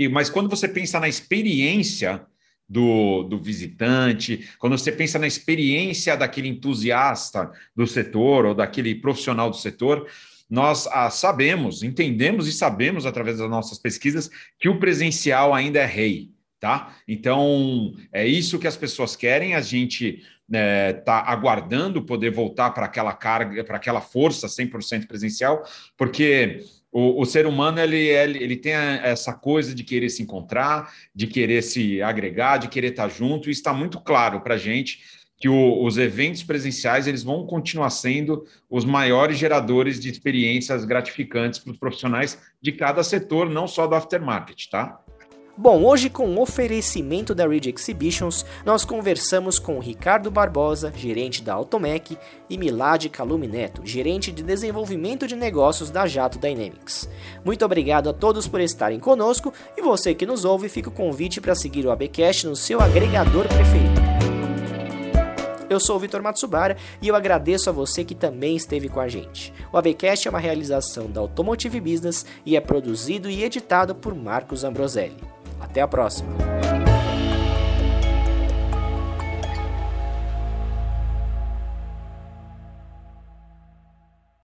E, 0.00 0.08
mas 0.08 0.30
quando 0.30 0.48
você 0.48 0.66
pensa 0.66 0.98
na 0.98 1.10
experiência 1.10 2.22
do, 2.66 3.22
do 3.24 3.38
visitante, 3.38 4.48
quando 4.58 4.78
você 4.78 4.90
pensa 4.90 5.18
na 5.18 5.26
experiência 5.26 6.16
daquele 6.16 6.48
entusiasta 6.48 7.52
do 7.76 7.86
setor 7.86 8.46
ou 8.46 8.54
daquele 8.54 8.94
profissional 8.94 9.50
do 9.50 9.58
setor, 9.58 10.08
nós 10.48 10.86
ah, 10.86 11.10
sabemos, 11.10 11.82
entendemos 11.82 12.48
e 12.48 12.52
sabemos 12.52 13.04
através 13.04 13.36
das 13.36 13.50
nossas 13.50 13.78
pesquisas 13.78 14.30
que 14.58 14.70
o 14.70 14.80
presencial 14.80 15.52
ainda 15.52 15.80
é 15.80 15.84
rei, 15.84 16.30
tá? 16.58 16.96
Então 17.06 17.94
é 18.10 18.26
isso 18.26 18.58
que 18.58 18.66
as 18.66 18.78
pessoas 18.78 19.14
querem. 19.14 19.54
A 19.54 19.60
gente 19.60 20.22
está 20.48 20.58
é, 20.58 20.92
tá 20.94 21.24
aguardando 21.26 22.06
poder 22.06 22.30
voltar 22.30 22.70
para 22.70 22.86
aquela 22.86 23.12
carga, 23.12 23.62
para 23.64 23.76
aquela 23.76 24.00
força 24.00 24.46
100% 24.46 25.06
presencial, 25.06 25.62
porque 25.94 26.64
o, 26.92 27.20
o, 27.22 27.24
ser 27.24 27.46
humano 27.46 27.80
ele, 27.80 27.96
ele, 27.96 28.42
ele 28.42 28.56
tem 28.56 28.72
essa 28.72 29.32
coisa 29.32 29.74
de 29.74 29.84
querer 29.84 30.08
se 30.08 30.22
encontrar, 30.22 30.92
de 31.14 31.26
querer 31.26 31.62
se 31.62 32.02
agregar, 32.02 32.58
de 32.58 32.68
querer 32.68 32.90
estar 32.90 33.08
junto, 33.08 33.48
e 33.48 33.52
está 33.52 33.72
muito 33.72 34.00
claro 34.00 34.40
para 34.40 34.54
a 34.54 34.58
gente 34.58 35.00
que 35.40 35.48
o, 35.48 35.82
os 35.82 35.96
eventos 35.96 36.42
presenciais 36.42 37.06
eles 37.06 37.22
vão 37.22 37.46
continuar 37.46 37.90
sendo 37.90 38.44
os 38.68 38.84
maiores 38.84 39.38
geradores 39.38 39.98
de 39.98 40.10
experiências 40.10 40.84
gratificantes 40.84 41.58
para 41.58 41.72
os 41.72 41.78
profissionais 41.78 42.38
de 42.60 42.72
cada 42.72 43.02
setor, 43.02 43.48
não 43.48 43.66
só 43.66 43.86
do 43.86 43.94
aftermarket, 43.94 44.68
tá? 44.68 45.00
Bom, 45.62 45.84
hoje 45.84 46.08
com 46.08 46.26
o 46.26 46.40
oferecimento 46.40 47.34
da 47.34 47.46
Ridge 47.46 47.68
Exhibitions, 47.68 48.46
nós 48.64 48.82
conversamos 48.82 49.58
com 49.58 49.78
Ricardo 49.78 50.30
Barbosa, 50.30 50.90
gerente 50.96 51.42
da 51.42 51.52
Automec, 51.52 52.16
e 52.48 52.56
Milad 52.56 53.04
Calume 53.10 53.46
Neto, 53.46 53.82
gerente 53.84 54.32
de 54.32 54.42
desenvolvimento 54.42 55.26
de 55.26 55.36
negócios 55.36 55.90
da 55.90 56.06
Jato 56.06 56.38
Dynamics. 56.38 57.10
Muito 57.44 57.62
obrigado 57.62 58.08
a 58.08 58.14
todos 58.14 58.48
por 58.48 58.58
estarem 58.58 58.98
conosco 58.98 59.52
e 59.76 59.82
você 59.82 60.14
que 60.14 60.24
nos 60.24 60.46
ouve, 60.46 60.66
fica 60.66 60.88
o 60.88 60.92
convite 60.92 61.42
para 61.42 61.54
seguir 61.54 61.84
o 61.84 61.90
ABcast 61.90 62.46
no 62.46 62.56
seu 62.56 62.80
agregador 62.80 63.46
preferido. 63.46 64.00
Eu 65.68 65.78
sou 65.78 65.96
o 65.96 65.98
Vitor 66.00 66.22
Matsubara 66.22 66.78
e 67.02 67.08
eu 67.08 67.14
agradeço 67.14 67.68
a 67.68 67.72
você 67.72 68.02
que 68.02 68.14
também 68.14 68.56
esteve 68.56 68.88
com 68.88 68.98
a 68.98 69.08
gente. 69.08 69.52
O 69.70 69.76
ABcast 69.76 70.26
é 70.26 70.30
uma 70.30 70.40
realização 70.40 71.10
da 71.10 71.20
Automotive 71.20 71.78
Business 71.82 72.24
e 72.46 72.56
é 72.56 72.60
produzido 72.62 73.28
e 73.28 73.44
editado 73.44 73.94
por 73.94 74.14
Marcos 74.14 74.64
Ambroselli. 74.64 75.18
Até 75.60 75.80
a 75.82 75.88
próxima! 75.88 76.79